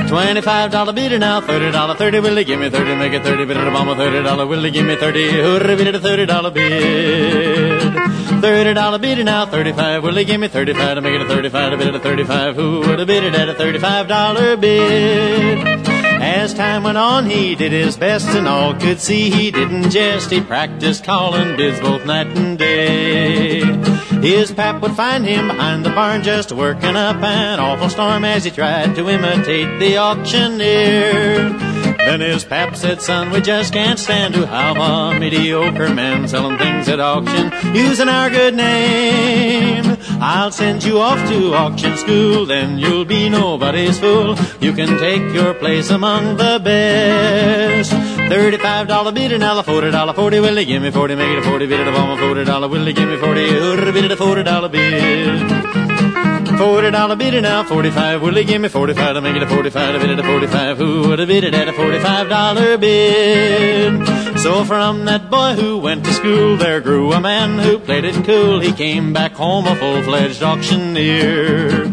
Twenty-five 0.09 0.71
dollar 0.71 0.93
bidder 0.93 1.19
now, 1.19 1.41
thirty 1.41 1.73
dollar, 1.73 1.95
thirty. 1.95 2.21
Will 2.21 2.37
he 2.37 2.45
give 2.45 2.61
me 2.61 2.71
thirty? 2.71 2.95
Make 2.95 3.13
it 3.13 3.25
thirty. 3.25 3.45
Bid 3.45 3.57
it 3.57 3.67
a 3.67 3.95
thirty 3.97 4.23
dollar. 4.23 4.47
Will 4.47 4.63
he 4.63 4.71
give 4.71 4.87
me 4.87 4.95
thirty? 4.95 5.29
Hurry, 5.31 5.75
bid 5.75 5.89
it 5.89 5.95
a 5.97 6.01
thirty 6.01 6.27
dollar 6.27 6.53
bid. 6.53 7.93
Thirty 8.41 8.73
dollar 8.75 8.99
bidder 8.99 9.25
now, 9.25 9.47
thirty-five. 9.47 10.05
Will 10.05 10.15
he 10.15 10.25
give 10.25 10.39
me 10.41 10.47
thirty-five 10.47 10.95
to 10.95 11.01
make 11.01 11.15
it 11.15 11.23
a 11.23 11.27
thirty-five? 11.27 11.73
To 11.73 11.77
bid 11.77 11.89
it 11.89 11.95
a 11.97 11.99
thirty-five. 11.99 12.55
Who 12.55 12.81
would 12.81 13.01
have 13.01 13.09
bid 13.09 13.25
it 13.25 13.35
at 13.35 13.49
a 13.49 13.55
thirty-five 13.55 14.07
dollar 14.07 14.57
bid? 14.57 15.96
As 16.21 16.55
time 16.55 16.83
went 16.83 16.99
on, 16.99 17.27
he 17.27 17.55
did 17.55 17.73
his 17.73 17.97
best, 17.97 18.29
and 18.29 18.49
all 18.49 18.75
could 18.75 19.01
see 19.01 19.31
he 19.31 19.51
didn't 19.51 19.91
jest. 19.91 20.31
He 20.31 20.41
practiced 20.41 21.05
calling 21.05 21.57
bids 21.57 21.81
both 21.81 22.05
night 22.07 22.29
and 22.37 22.59
day. 22.59 23.61
His 24.21 24.51
pap 24.51 24.83
would 24.83 24.93
find 24.93 25.25
him 25.25 25.49
behind 25.49 25.85
the 25.85 25.91
barn 25.91 26.23
just 26.23 26.53
working 26.53 26.97
up 26.97 27.23
an 27.23 27.61
awful 27.61 27.89
storm 27.89 28.25
as 28.25 28.45
he 28.45 28.51
tried 28.51 28.95
to 28.97 29.09
imitate 29.09 29.79
the 29.79 29.99
auctioneer. 29.99 31.51
Then 31.99 32.21
his 32.21 32.45
pap 32.45 32.77
said, 32.77 33.03
son, 33.03 33.31
we 33.31 33.41
just 33.41 33.73
can't 33.73 33.99
stand 33.99 34.35
to 34.35 34.47
have 34.47 34.77
a 34.77 35.19
mediocre 35.19 35.93
man 35.93 36.29
selling 36.29 36.57
things 36.57 36.89
at 36.89 37.01
auction 37.01 37.53
using 37.75 38.09
our 38.09 38.31
good 38.31 38.55
name. 38.55 39.96
I'll 40.19 40.51
send 40.51 40.83
you 40.83 40.99
off 40.99 41.29
to 41.29 41.55
auction 41.55 41.97
school, 41.97 42.47
then 42.47 42.79
you'll 42.79 43.05
be 43.05 43.29
nobody's 43.29 43.99
fool. 43.99 44.37
You 44.61 44.73
can 44.73 44.99
take 44.99 45.23
your 45.35 45.55
place 45.55 45.91
among 45.91 46.37
the 46.37 46.61
best. 46.63 47.93
Thirty-five 47.93 48.89
dollar 48.89 49.13
bidder, 49.13 49.39
now 49.39 49.59
a 49.59 49.63
forty 49.63 49.91
dollar 49.91 50.13
forty. 50.15 50.41
Will 50.41 50.57
he 50.57 50.65
give 50.65 50.83
me 50.83 50.91
forty? 50.91 51.15
Make 51.15 51.31
it 51.31 51.39
a 51.39 51.43
forty 51.43 51.67
bid, 51.67 51.87
a 51.87 51.93
bomb 51.93 52.11
a 52.11 52.17
forty 52.19 52.45
dollar. 52.45 52.69
Will 52.69 52.85
he 52.85 52.93
give 52.93 53.09
me 53.09 53.17
forty? 53.19 53.49
Hurry, 53.49 53.93
bid 53.93 54.05
it 54.07 54.13
a 54.13 54.17
forty 54.17 54.43
dollar 54.43 54.69
bid. 54.69 55.39
Forty 56.59 56.91
dollar 56.91 57.17
bidder 57.17 57.41
now, 57.43 57.63
forty-five. 57.65 58.23
Will 58.23 58.35
he 58.35 58.45
give 58.45 58.61
me 58.63 58.69
forty-five 58.69 59.15
to 59.15 59.21
make 59.21 59.37
it 59.37 59.43
a 59.43 59.47
forty-five? 59.47 59.93
To 59.95 60.01
bid 60.01 60.11
it 60.11 60.19
a 60.19 60.23
forty-five. 60.23 60.79
Who 60.79 61.09
would 61.09 61.19
have 61.19 61.29
bid 61.29 61.45
it 61.45 61.55
at 61.55 61.69
a 61.69 61.73
forty-five 61.73 62.29
dollar 62.29 62.79
bid? 62.79 64.26
So 64.47 64.65
from 64.65 65.07
that 65.07 65.29
boy 65.29 65.55
who 65.55 65.77
went 65.77 66.05
to 66.05 66.13
school, 66.13 66.57
there 66.57 66.81
grew 66.81 67.13
a 67.13 67.21
man 67.21 67.59
who 67.59 67.81
played 67.81 68.05
it 68.05 68.25
cool. 68.25 68.61
He 68.61 68.71
came 68.71 69.13
back 69.13 69.33
home 69.33 69.67
a 69.67 69.75
full-fledged 69.75 70.41
auctioneer. 70.41 71.85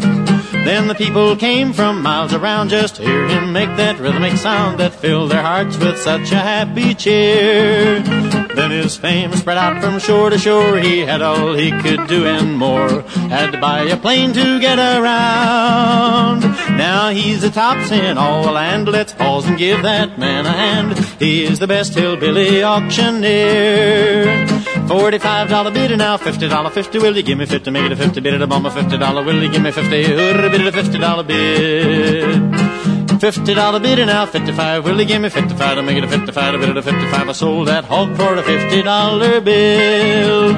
Then 0.64 0.88
the 0.88 0.94
people 0.94 1.36
came 1.36 1.74
from 1.74 2.04
miles 2.04 2.32
around 2.32 2.70
just 2.70 2.98
to 2.98 3.02
hear 3.02 3.28
him 3.28 3.54
make 3.54 3.76
that 3.78 4.00
rhythmic 4.00 4.38
sound 4.38 4.80
that 4.80 4.94
filled 4.94 5.32
their 5.32 5.42
hearts 5.42 5.78
with 5.78 5.98
such 5.98 6.32
a 6.32 6.36
happy 6.38 6.94
cheer. 6.94 8.43
Then 8.56 8.72
his 8.72 8.96
fame 8.96 9.34
spread 9.34 9.58
out 9.58 9.82
from 9.82 10.00
shore 10.00 10.30
to 10.30 10.38
shore. 10.38 10.78
He 10.78 11.00
had 11.00 11.22
all 11.22 11.54
he 11.54 11.72
could 11.72 12.08
do 12.08 12.26
and 12.26 12.56
more. 12.56 13.02
Had 13.30 13.52
to 13.52 13.60
buy 13.60 13.82
a 13.82 13.98
plane 13.98 14.32
to 14.34 14.60
get 14.60 14.78
around. 14.80 16.42
Now 16.78 17.10
he's 17.10 17.42
the 17.42 17.50
tops 17.50 17.92
in 17.92 18.18
all 18.18 18.44
the 18.44 18.52
land. 18.52 18.88
Let's 18.88 19.14
pause 19.14 19.46
and 19.48 19.58
give 19.58 19.82
that 19.84 20.20
man 20.20 20.46
a 20.46 20.52
hand. 20.52 20.98
He 21.20 21.44
is 21.44 21.60
the 21.60 21.68
best 21.68 21.96
hillbilly 21.96 22.64
auctioneer. 22.64 24.48
Forty-five 24.88 25.50
dollar 25.50 25.72
bidder 25.72 25.98
now, 25.98 26.18
fifty 26.18 26.48
dollar 26.48 26.70
fifty. 26.70 27.00
Will 27.00 27.16
you 27.16 27.24
give 27.24 27.38
me 27.38 27.46
fifty? 27.46 27.72
Make 27.72 27.86
it 27.86 27.92
a 27.94 27.96
fifty 27.96 28.20
bid 28.20 28.42
a 28.42 28.48
bomb 28.48 28.66
a 28.66 28.72
fifty 28.72 28.98
dollar. 28.98 29.24
Will 29.24 29.42
you 29.42 29.50
give 29.52 29.62
me 29.62 29.72
fifty? 29.72 30.04
Hurry, 30.04 30.50
bid 30.50 30.62
it 30.62 30.68
a 30.68 30.72
fifty 30.72 31.00
dollar 31.00 31.24
bid. 31.24 32.83
Fifty 33.24 33.54
dollar 33.54 33.80
bidder 33.80 34.06
now, 34.06 34.26
fifty-five. 34.26 34.84
Will 34.84 35.00
you 35.00 35.06
give 35.06 35.22
me 35.22 35.30
fifty-five 35.30 35.78
to 35.78 35.82
make 35.82 35.96
it 35.96 36.04
a 36.04 36.10
fifty-five? 36.10 36.56
A 36.56 36.58
bid 36.58 36.72
at 36.72 36.76
a 36.76 36.82
fifty-five. 36.82 37.30
I 37.30 37.32
sold 37.32 37.70
that 37.70 37.86
hog 37.86 38.18
for 38.18 38.36
a 38.36 38.44
fifty 38.44 38.82
dollar 38.82 39.40
bill. 39.40 40.54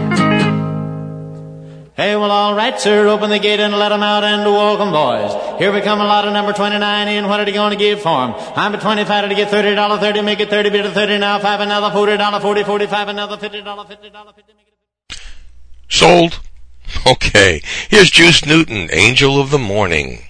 Hey, 1.94 2.16
well, 2.16 2.32
all 2.32 2.56
right, 2.56 2.80
sir. 2.80 3.08
Open 3.08 3.30
the 3.30 3.38
gate 3.38 3.60
and 3.60 3.78
let 3.78 3.92
'em 3.92 4.02
out 4.02 4.24
and 4.24 4.42
welcome, 4.46 4.90
boys. 4.90 5.60
Here 5.60 5.72
we 5.72 5.82
come 5.82 6.02
a 6.02 6.06
lot 6.06 6.26
of 6.26 6.34
number 6.34 6.54
29 6.54 7.08
in. 7.08 7.28
What 7.28 7.40
are 7.40 7.46
you 7.46 7.54
going 7.54 7.70
to 7.70 7.78
give 7.78 8.02
for 8.02 8.24
'em? 8.24 8.34
I'm 8.56 8.74
a 8.74 8.80
25 8.80 9.30
to 9.30 9.36
get 9.36 9.52
$30, 9.52 10.00
30, 10.00 10.24
make 10.24 10.40
it 10.40 10.50
30, 10.50 10.72
bid 10.72 10.88
of 10.88 10.94
30 10.94 11.20
now, 11.20 11.38
5, 11.38 11.60
another 11.60 11.92
$40, 11.92 12.42
40, 12.42 12.64
45, 12.64 13.10
another 13.10 13.38
$50, 13.38 13.86
$50, 13.86 14.34
50, 14.34 14.54
make 14.58 14.70
it 15.12 15.22
Sold? 15.88 16.40
Okay. 17.06 17.62
Here's 17.90 18.10
Juice 18.10 18.44
Newton, 18.44 18.90
Angel 18.92 19.40
of 19.40 19.52
the 19.52 19.60
Morning. 19.60 20.24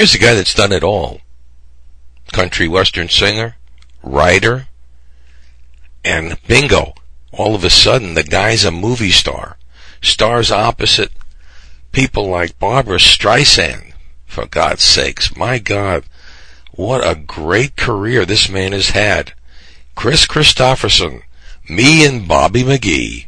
Here's 0.00 0.14
a 0.14 0.18
guy 0.18 0.32
that's 0.32 0.54
done 0.54 0.72
it 0.72 0.82
all. 0.82 1.20
Country 2.32 2.66
western 2.66 3.10
singer, 3.10 3.56
writer, 4.02 4.68
and 6.02 6.38
bingo. 6.48 6.94
All 7.32 7.54
of 7.54 7.64
a 7.64 7.68
sudden, 7.68 8.14
the 8.14 8.22
guy's 8.22 8.64
a 8.64 8.70
movie 8.70 9.10
star. 9.10 9.58
Stars 10.00 10.50
opposite 10.50 11.12
people 11.92 12.26
like 12.30 12.58
Barbra 12.58 12.96
Streisand. 12.96 13.92
For 14.24 14.46
God's 14.46 14.84
sakes, 14.84 15.36
my 15.36 15.58
God, 15.58 16.04
what 16.72 17.06
a 17.06 17.14
great 17.14 17.76
career 17.76 18.24
this 18.24 18.48
man 18.48 18.72
has 18.72 18.88
had. 18.92 19.34
Kris 19.96 20.26
Kristofferson, 20.26 21.24
me 21.68 22.06
and 22.06 22.26
Bobby 22.26 22.62
McGee. 22.62 23.26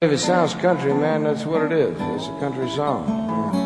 If 0.00 0.10
it 0.10 0.18
sounds 0.18 0.52
country, 0.54 0.92
man, 0.92 1.22
that's 1.22 1.44
what 1.44 1.62
it 1.62 1.70
is. 1.70 1.96
It's 1.96 2.26
a 2.26 2.40
country 2.40 2.68
song. 2.70 3.59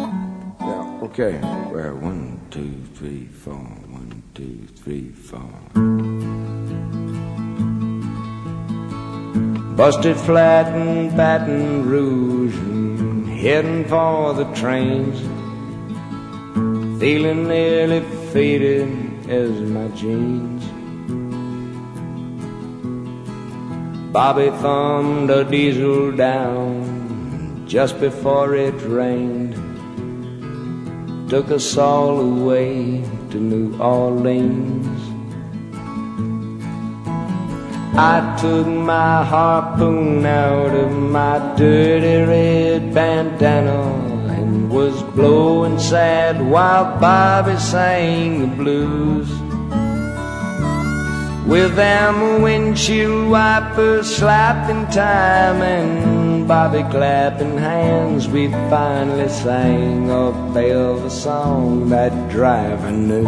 Yeah, 0.67 1.01
okay. 1.03 1.39
Well, 1.73 1.97
one, 1.97 2.41
two, 2.51 2.73
three, 2.95 3.27
four. 3.27 3.53
One, 3.53 4.23
two, 4.35 4.67
three, 4.81 5.11
four. 5.11 5.51
Busted 9.77 10.17
flat 10.17 10.75
in 10.75 11.15
Baton 11.15 11.85
Rouge 11.87 12.57
and 12.57 13.29
heading 13.29 13.85
for 13.85 14.33
the 14.33 14.45
trains. 14.55 15.21
Feeling 16.99 17.47
nearly 17.47 18.01
faded 18.33 18.89
as 19.29 19.51
my 19.77 19.89
jeans. 19.89 20.65
Bobby 24.13 24.49
thumbed 24.63 25.29
a 25.29 25.45
diesel 25.45 26.13
down 26.13 27.67
just 27.67 28.01
before 28.01 28.55
it 28.55 28.81
rained. 28.83 29.54
Took 31.35 31.51
us 31.51 31.77
all 31.77 32.21
away 32.21 33.03
to 33.31 33.41
New 33.41 33.77
Orleans. 33.83 35.01
I 37.99 38.39
took 38.41 38.69
my 38.69 39.25
harpoon 39.25 40.25
out 40.25 40.73
of 40.77 40.93
my 40.93 41.57
dirty 41.57 42.23
red 42.31 42.95
bandana 42.95 43.83
and 44.31 44.71
was 44.71 45.03
blowing 45.17 45.81
sad 45.81 46.41
while 46.41 47.01
Bobby 47.01 47.57
sang 47.59 48.39
the 48.43 48.47
blues. 48.55 49.29
With 51.49 51.75
them 51.75 52.43
windshield 52.43 53.29
wipers 53.29 54.07
slapping 54.19 54.87
time 54.87 55.63
and 55.63 56.24
Bobby 56.47 56.83
clapping 56.91 57.57
hands, 57.57 58.29
we 58.29 58.49
finally 58.69 59.31
sang 59.31 60.11
a 60.11 60.31
velvet 60.53 61.11
song 61.11 61.89
that 61.89 62.13
driver 62.29 62.91
knew. 62.91 63.25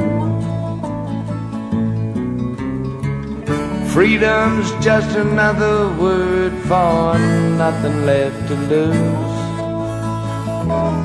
Freedom's 3.89 4.71
just 4.85 5.17
another 5.17 5.89
word 5.99 6.53
for 6.69 7.19
nothing 7.57 8.05
left 8.05 8.49
to 8.49 8.55
lose. 8.55 9.37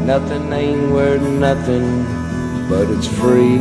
Nothing 0.06 0.52
ain't 0.52 0.92
worth 0.92 1.22
nothing, 1.22 2.04
but 2.68 2.90
it's 2.90 3.08
free. 3.08 3.60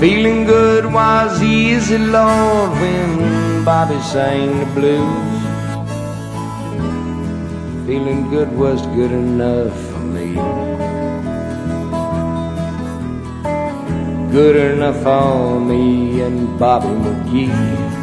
Feeling 0.00 0.44
good 0.44 0.84
was 0.92 1.42
easy, 1.42 1.96
Lord, 1.96 2.72
when 2.72 3.51
Bobby 3.64 4.00
sang 4.00 4.58
the 4.58 4.66
blues. 4.74 5.42
Feeling 7.86 8.28
good 8.28 8.50
was 8.58 8.82
good 8.88 9.12
enough 9.12 9.72
for 9.88 10.00
me. 10.00 10.34
Good 14.32 14.56
enough 14.56 15.00
for 15.04 15.60
me 15.60 16.22
and 16.22 16.58
Bobby 16.58 16.88
McGee. 16.88 18.02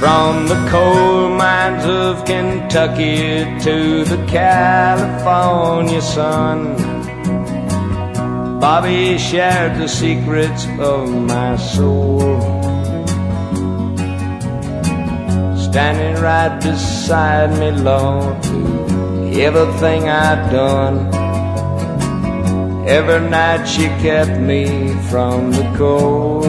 From 0.00 0.48
the 0.48 0.68
coal 0.70 1.30
mines 1.30 1.86
of 1.86 2.26
Kentucky 2.26 3.44
to 3.60 4.04
the 4.04 4.22
California 4.26 6.02
sun, 6.02 6.77
Bobby 8.60 9.18
shared 9.18 9.80
the 9.80 9.88
secrets 9.88 10.66
of 10.80 11.08
my 11.10 11.56
soul. 11.56 12.40
Standing 15.56 16.20
right 16.22 16.58
beside 16.60 17.50
me, 17.58 17.70
Lord, 17.70 18.36
everything 19.34 20.08
I've 20.08 20.50
done, 20.50 21.18
Every 22.88 23.20
night 23.28 23.66
she 23.66 23.84
kept 24.00 24.40
me 24.40 24.94
from 25.10 25.52
the 25.52 25.74
cold. 25.76 26.42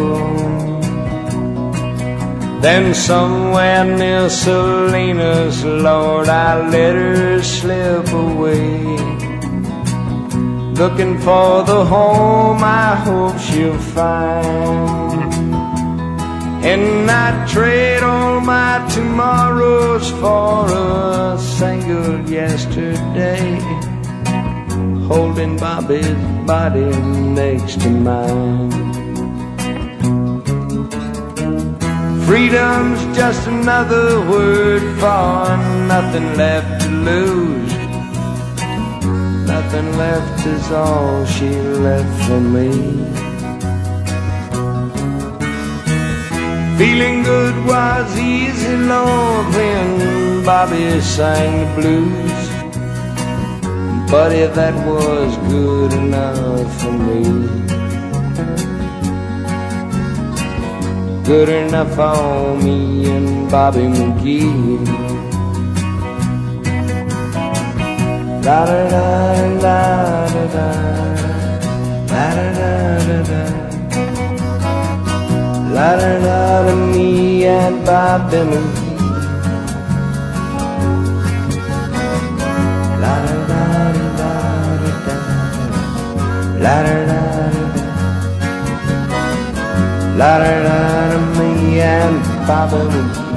Then 2.61 2.93
somewhere 2.93 3.83
near 3.83 4.29
Salinas, 4.29 5.65
Lord, 5.65 6.29
I 6.29 6.65
let 6.69 6.95
her 6.95 7.43
slip 7.43 8.07
away. 8.13 9.18
Looking 10.79 11.19
for 11.19 11.63
the 11.63 11.83
home 11.83 12.63
I 12.63 12.95
hope 12.95 13.37
she'll 13.37 13.77
find. 13.77 15.33
And 16.63 17.11
I 17.11 17.45
trade 17.47 18.01
all 18.01 18.39
my 18.39 18.87
tomorrows 18.89 20.09
for 20.21 20.65
a 20.71 21.37
single 21.37 22.21
yesterday 22.29 23.59
holding 25.09 25.57
Bobby's 25.57 26.07
body 26.47 26.91
next 27.41 27.81
to 27.81 27.89
mine. 27.89 28.71
Freedom's 32.25 33.01
just 33.17 33.47
another 33.47 34.21
word 34.29 34.83
for 35.01 35.57
nothing 35.93 36.37
left 36.37 36.83
to 36.83 36.89
lose. 36.89 37.58
Nothing 39.49 39.97
left 39.97 40.45
is 40.45 40.71
all 40.71 41.25
she 41.25 41.49
left 41.87 42.13
for 42.25 42.39
me. 42.39 42.69
Feeling 46.77 47.23
good 47.23 47.55
was 47.65 48.17
easy, 48.17 48.75
Lord, 48.77 49.45
when 49.55 50.45
Bobby 50.45 51.01
sang 51.01 51.53
the 51.61 51.81
blues. 51.81 52.29
If 54.31 54.55
that 54.55 54.75
was 54.87 55.35
good 55.51 55.91
enough 55.93 56.81
for 56.81 56.91
me, 56.91 57.23
good 61.23 61.49
enough 61.49 61.93
for 61.95 62.55
me 62.63 63.09
and 63.09 63.51
Bobby 63.51 63.87
McGee. 63.97 65.18
Da 68.49 68.65
da 68.65 68.77
da 68.89 69.05
da 69.61 70.43
da 70.53 70.67
la 72.11 72.25
da 72.35 72.47
da 72.57 72.71
da 73.07 73.17
da 73.29 73.41
la 75.75 75.89
da 76.01 76.11
da 76.25 76.37
da 76.65 76.73
me 76.91 77.45
and 77.45 77.77
Bobby 77.85 78.39
McGee. 78.49 78.97
La 83.01 83.13
da 83.25 83.37
da 83.51 83.63
da 83.95 84.07
da 84.17 84.33
da 84.33 85.15
la 86.63 86.75
da 86.85 86.95
da 87.05 87.09
da 87.09 87.09
la 87.09 87.09
da 87.09 87.09
da 87.09 87.19
da 87.19 87.19
da 87.19 87.35
da 87.47 87.47
da 88.69 88.75
da 89.93 89.95
da 89.99 90.17
la 90.19 90.37
da 90.39 90.39
da 90.39 90.39
da 90.39 90.39
da 90.39 90.39
da 90.39 90.49
da 90.49 90.73
da 91.11 91.19
me 91.37 91.49
and 91.81 92.17
Bobby 92.47 92.81
McGee. 92.97 93.28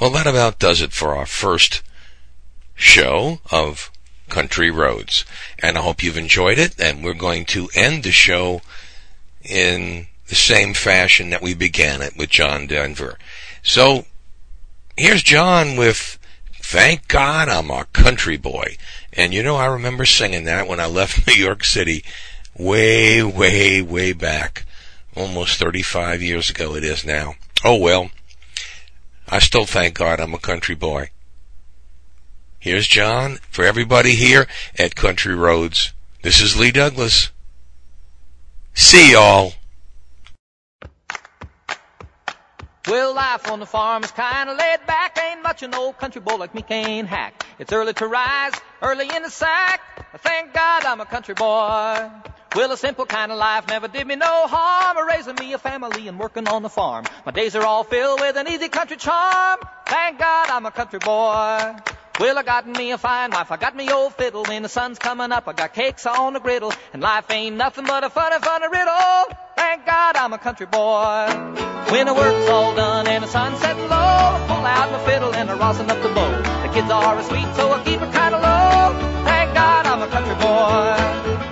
Well, 0.00 0.10
that 0.10 0.26
about 0.26 0.58
does 0.58 0.80
it 0.80 0.92
for 0.92 1.14
our 1.14 1.26
first 1.26 1.82
show 2.74 3.40
of 3.50 3.90
Country 4.28 4.70
Roads. 4.70 5.24
And 5.60 5.76
I 5.76 5.82
hope 5.82 6.02
you've 6.02 6.16
enjoyed 6.16 6.58
it. 6.58 6.80
And 6.80 7.02
we're 7.02 7.14
going 7.14 7.44
to 7.46 7.68
end 7.74 8.02
the 8.02 8.12
show 8.12 8.62
in 9.42 10.06
the 10.28 10.34
same 10.34 10.74
fashion 10.74 11.30
that 11.30 11.42
we 11.42 11.54
began 11.54 12.02
it 12.02 12.16
with 12.16 12.30
John 12.30 12.66
Denver. 12.66 13.18
So 13.62 14.06
here's 14.96 15.22
John 15.22 15.76
with 15.76 16.18
Thank 16.54 17.08
God 17.08 17.48
I'm 17.48 17.70
a 17.70 17.86
Country 17.86 18.36
Boy. 18.36 18.76
And 19.14 19.32
you 19.32 19.42
know, 19.42 19.56
I 19.56 19.66
remember 19.66 20.04
singing 20.04 20.44
that 20.44 20.68
when 20.68 20.80
I 20.80 20.86
left 20.86 21.26
New 21.26 21.34
York 21.34 21.64
City 21.64 22.04
way, 22.56 23.22
way, 23.22 23.80
way 23.80 24.12
back. 24.12 24.66
Almost 25.16 25.58
35 25.58 26.22
years 26.22 26.50
ago 26.50 26.74
it 26.74 26.84
is 26.84 27.04
now. 27.04 27.34
Oh 27.64 27.76
well. 27.76 28.10
I 29.28 29.38
still 29.40 29.64
thank 29.64 29.94
God 29.94 30.20
I'm 30.20 30.34
a 30.34 30.38
country 30.38 30.74
boy. 30.74 31.10
Here's 32.68 32.86
John 32.86 33.38
for 33.48 33.64
everybody 33.64 34.14
here 34.14 34.46
at 34.78 34.94
Country 34.94 35.34
Roads. 35.34 35.94
This 36.20 36.42
is 36.42 36.60
Lee 36.60 36.70
Douglas. 36.70 37.30
See 38.74 39.12
y'all. 39.12 39.54
Well, 42.86 43.14
life 43.14 43.50
on 43.50 43.60
the 43.60 43.64
farm 43.64 44.04
is 44.04 44.10
kinda 44.10 44.52
laid 44.52 44.86
back. 44.86 45.18
Ain't 45.18 45.42
much 45.42 45.62
an 45.62 45.74
old 45.74 45.96
country 45.96 46.20
boy 46.20 46.34
like 46.34 46.54
me 46.54 46.60
can 46.60 47.06
hack. 47.06 47.42
It's 47.58 47.72
early 47.72 47.94
to 47.94 48.06
rise, 48.06 48.52
early 48.82 49.08
in 49.16 49.22
the 49.22 49.30
sack. 49.30 49.80
Thank 50.18 50.52
God 50.52 50.84
I'm 50.84 51.00
a 51.00 51.06
country 51.06 51.32
boy. 51.32 52.10
Well, 52.54 52.70
a 52.70 52.76
simple 52.76 53.06
kind 53.06 53.32
of 53.32 53.38
life 53.38 53.66
never 53.68 53.88
did 53.88 54.06
me 54.06 54.16
no 54.16 54.46
harm. 54.46 55.08
Raising 55.08 55.36
me 55.36 55.54
a 55.54 55.58
family 55.58 56.06
and 56.06 56.18
working 56.18 56.46
on 56.46 56.62
the 56.62 56.68
farm. 56.68 57.06
My 57.24 57.32
days 57.32 57.56
are 57.56 57.64
all 57.64 57.84
filled 57.84 58.20
with 58.20 58.36
an 58.36 58.46
easy 58.46 58.68
country 58.68 58.98
charm. 58.98 59.58
Thank 59.86 60.18
God 60.18 60.50
I'm 60.50 60.66
a 60.66 60.70
country 60.70 60.98
boy. 60.98 61.74
Well, 62.18 62.36
I 62.36 62.42
got 62.42 62.66
me 62.66 62.90
a 62.90 62.98
fine 62.98 63.30
wife, 63.30 63.52
I 63.52 63.56
got 63.56 63.76
me 63.76 63.92
old 63.92 64.12
fiddle. 64.14 64.42
When 64.42 64.64
the 64.64 64.68
sun's 64.68 64.98
coming 64.98 65.30
up, 65.30 65.46
I 65.46 65.52
got 65.52 65.72
cakes 65.72 66.04
on 66.04 66.32
the 66.32 66.40
griddle. 66.40 66.72
And 66.92 67.00
life 67.00 67.30
ain't 67.30 67.54
nothing 67.54 67.84
but 67.86 68.02
a 68.02 68.10
funny, 68.10 68.38
funny 68.42 68.66
riddle. 68.66 69.36
Thank 69.54 69.86
God 69.86 70.16
I'm 70.16 70.32
a 70.32 70.38
country 70.38 70.66
boy. 70.66 71.30
When 71.94 72.06
the 72.06 72.14
work's 72.14 72.50
all 72.50 72.74
done 72.74 73.06
and 73.06 73.22
the 73.22 73.28
sun's 73.28 73.60
setting 73.60 73.88
low, 73.88 73.94
I 73.94 74.44
pull 74.48 74.66
out 74.66 74.90
my 74.90 74.98
fiddle 75.06 75.32
and 75.32 75.48
I 75.48 75.56
rosin 75.58 75.88
up 75.90 76.02
the 76.02 76.08
bow. 76.08 76.42
The 76.66 76.74
kids 76.74 76.90
are 76.90 77.22
sweet, 77.22 77.54
so 77.54 77.70
I 77.70 77.84
keep 77.84 78.02
it 78.02 78.12
kind 78.12 78.34
of 78.34 78.42
low. 78.42 78.98
Thank 79.22 79.54
God 79.54 79.86
I'm 79.86 80.02
a 80.02 80.08
country 80.08 80.34
boy. 80.42 80.98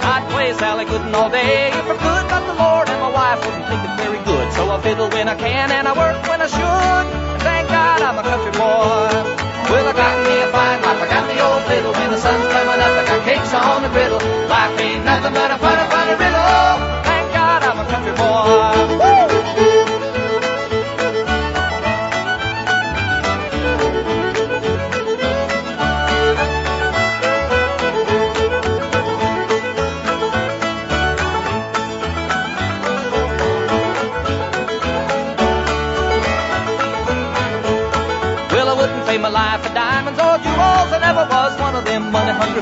I'd 0.03 0.27
play 0.35 0.53
Sally 0.55 0.85
Gooden 0.85 1.15
all 1.15 1.31
day 1.31 1.69
if 1.69 1.87
I 1.87 1.95
could, 1.95 2.25
but 2.27 2.43
the 2.43 2.55
Lord 2.59 2.89
and 2.89 3.01
my 3.01 3.13
wife 3.15 3.39
wouldn't 3.47 3.67
think 3.71 3.83
it 3.87 3.95
very 4.03 4.19
good. 4.27 4.53
So 4.55 4.69
I 4.69 4.83
fiddle 4.83 5.09
when 5.11 5.29
I 5.29 5.37
can 5.37 5.71
and 5.71 5.87
I 5.87 5.95
work 5.95 6.27
when 6.27 6.43
I 6.43 6.49
should. 6.51 7.43
Thank 7.43 7.69
God 7.69 8.03
I'm 8.03 8.19
a 8.19 8.23
country 8.27 8.51
boy. 8.59 9.56
Well, 9.71 9.89
I 9.89 9.93
got 9.93 10.15
me 10.25 10.35
a 10.43 10.47
fine 10.55 10.81
wife, 10.83 11.03
I 11.03 11.09
got 11.11 11.25
the 11.27 11.37
old 11.43 11.63
fiddle. 11.67 11.93
When 11.93 12.11
the 12.11 12.19
sun's 12.19 12.47
coming 12.55 12.81
up, 12.81 12.93
I 13.01 13.05
got 13.05 13.25
cakes 13.27 13.53
on 13.53 13.83
the 13.83 13.89
griddle. 13.89 14.23
Life 14.47 14.79
ain't 14.81 15.05
nothing 15.05 15.35
but 15.35 15.51
a 15.51 15.59
funny, 15.59 15.87
funny 15.91 16.15
riddle. 16.23 17.03
Thank 17.03 17.33
God 17.35 17.63
I'm 17.67 17.79
a 17.83 17.87
country 17.91 18.15
boy. 18.15 18.97
Woo! 19.03 19.16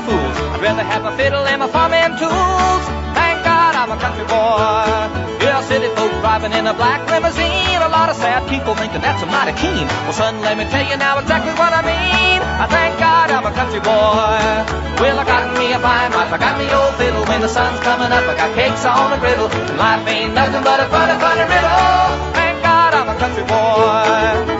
Fools. 0.05 0.37
I'd 0.53 0.61
rather 0.61 0.85
have 0.85 1.03
a 1.05 1.13
fiddle 1.17 1.43
and 1.45 1.59
my 1.59 1.67
farming 1.67 2.15
tools. 2.21 2.83
Thank 3.17 3.43
God 3.43 3.73
I'm 3.75 3.91
a 3.91 3.97
country 3.97 4.25
boy. 4.29 5.25
Yeah, 5.41 5.61
city 5.65 5.89
folk 5.97 6.11
driving 6.21 6.53
in 6.53 6.65
a 6.65 6.73
black 6.73 7.05
limousine. 7.09 7.81
A 7.81 7.89
lot 7.89 8.09
of 8.09 8.15
sad 8.15 8.47
people 8.49 8.73
thinking 8.75 9.01
that's 9.01 9.21
a 9.21 9.25
mighty 9.25 9.53
keen. 9.57 9.85
Well, 10.05 10.13
son, 10.13 10.41
let 10.41 10.57
me 10.57 10.65
tell 10.69 10.85
you 10.85 10.97
now 10.97 11.19
exactly 11.19 11.53
what 11.53 11.73
I 11.73 11.81
mean. 11.81 12.39
I 12.41 12.65
thank 12.69 12.97
God 12.97 13.29
I'm 13.29 13.45
a 13.45 13.53
country 13.53 13.81
boy. 13.81 14.85
Well, 15.01 15.17
I 15.19 15.25
got 15.25 15.57
me 15.57 15.73
a 15.73 15.79
fine 15.79 16.11
wife, 16.13 16.31
I 16.31 16.37
got 16.37 16.55
me 16.57 16.65
old 16.71 16.95
fiddle. 16.95 17.25
When 17.25 17.41
the 17.41 17.49
sun's 17.49 17.79
coming 17.81 18.09
up, 18.09 18.25
I 18.25 18.33
got 18.37 18.55
cakes 18.55 18.85
on 18.85 19.11
the 19.11 19.17
griddle. 19.17 19.49
Life 19.77 20.07
ain't 20.07 20.33
nothing 20.33 20.63
but 20.63 20.79
a 20.79 20.87
funny, 20.87 21.15
funny 21.19 21.45
riddle. 21.45 22.33
Thank 22.33 22.63
God 22.63 22.91
I'm 22.93 23.09
a 23.09 23.15
country 23.19 23.43
boy. 23.43 24.54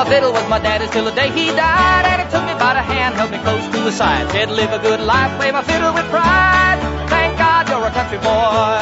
My 0.00 0.08
fiddle 0.08 0.32
was 0.32 0.48
my 0.48 0.56
daddy's 0.58 0.88
till 0.88 1.04
the 1.04 1.12
day 1.12 1.28
he 1.28 1.52
died, 1.52 2.08
and 2.08 2.24
he 2.24 2.26
took 2.32 2.40
me 2.48 2.56
by 2.56 2.72
the 2.72 2.80
hand, 2.80 3.12
held 3.20 3.30
me 3.30 3.36
close 3.44 3.60
to 3.68 3.84
his 3.84 4.00
side, 4.00 4.24
said 4.32 4.48
live 4.48 4.72
a 4.72 4.80
good 4.80 5.00
life, 5.00 5.28
play 5.36 5.52
my 5.52 5.60
fiddle 5.60 5.92
with 5.92 6.08
pride. 6.08 6.80
Thank 7.12 7.36
God 7.36 7.68
you're 7.68 7.84
a 7.84 7.92
country 7.92 8.16
boy. 8.16 8.80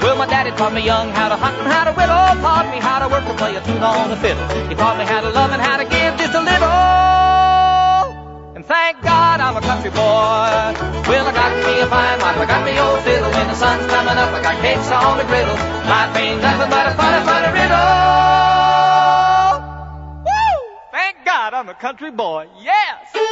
Well, 0.00 0.16
my 0.16 0.24
daddy 0.24 0.56
taught 0.56 0.72
me 0.72 0.80
young 0.80 1.12
how 1.12 1.28
to 1.28 1.36
hunt 1.36 1.60
and 1.60 1.68
how 1.68 1.84
to 1.84 1.92
whittle. 1.92 2.16
Taught 2.40 2.72
me 2.72 2.80
how 2.80 2.96
to 3.04 3.12
work 3.12 3.28
and 3.28 3.36
play 3.36 3.52
a 3.56 3.60
tune 3.60 3.84
on 3.84 4.08
the 4.08 4.16
fiddle. 4.16 4.40
He 4.64 4.74
taught 4.74 4.96
me 4.96 5.04
how 5.04 5.20
to 5.20 5.28
love 5.28 5.52
and 5.52 5.60
how 5.60 5.76
to 5.76 5.84
give 5.84 6.16
just 6.16 6.32
a 6.32 6.40
little. 6.40 8.56
And 8.56 8.64
thank 8.64 9.04
God 9.04 9.44
I'm 9.44 9.60
a 9.60 9.62
country 9.68 9.92
boy. 9.92 10.48
Well, 11.12 11.28
I 11.28 11.32
got 11.36 11.52
me 11.60 11.84
a 11.84 11.86
fine 11.92 12.16
wife, 12.24 12.40
I 12.40 12.46
got 12.48 12.64
me 12.64 12.72
old 12.80 13.04
fiddle. 13.04 13.28
When 13.36 13.52
the 13.52 13.56
sun's 13.60 13.84
coming 13.92 14.16
up, 14.16 14.32
I 14.32 14.40
got 14.40 14.56
cakes 14.64 14.88
on 14.88 15.20
the 15.20 15.28
griddle. 15.28 15.60
Life 15.92 16.16
ain't 16.16 16.40
nothing 16.40 16.72
but 16.72 16.88
a 16.88 16.96
funny, 16.96 17.20
funny 17.28 17.52
riddle. 17.52 18.43
I'm 21.64 21.70
a 21.70 21.74
country 21.74 22.10
boy. 22.10 22.48
Yes! 22.60 23.23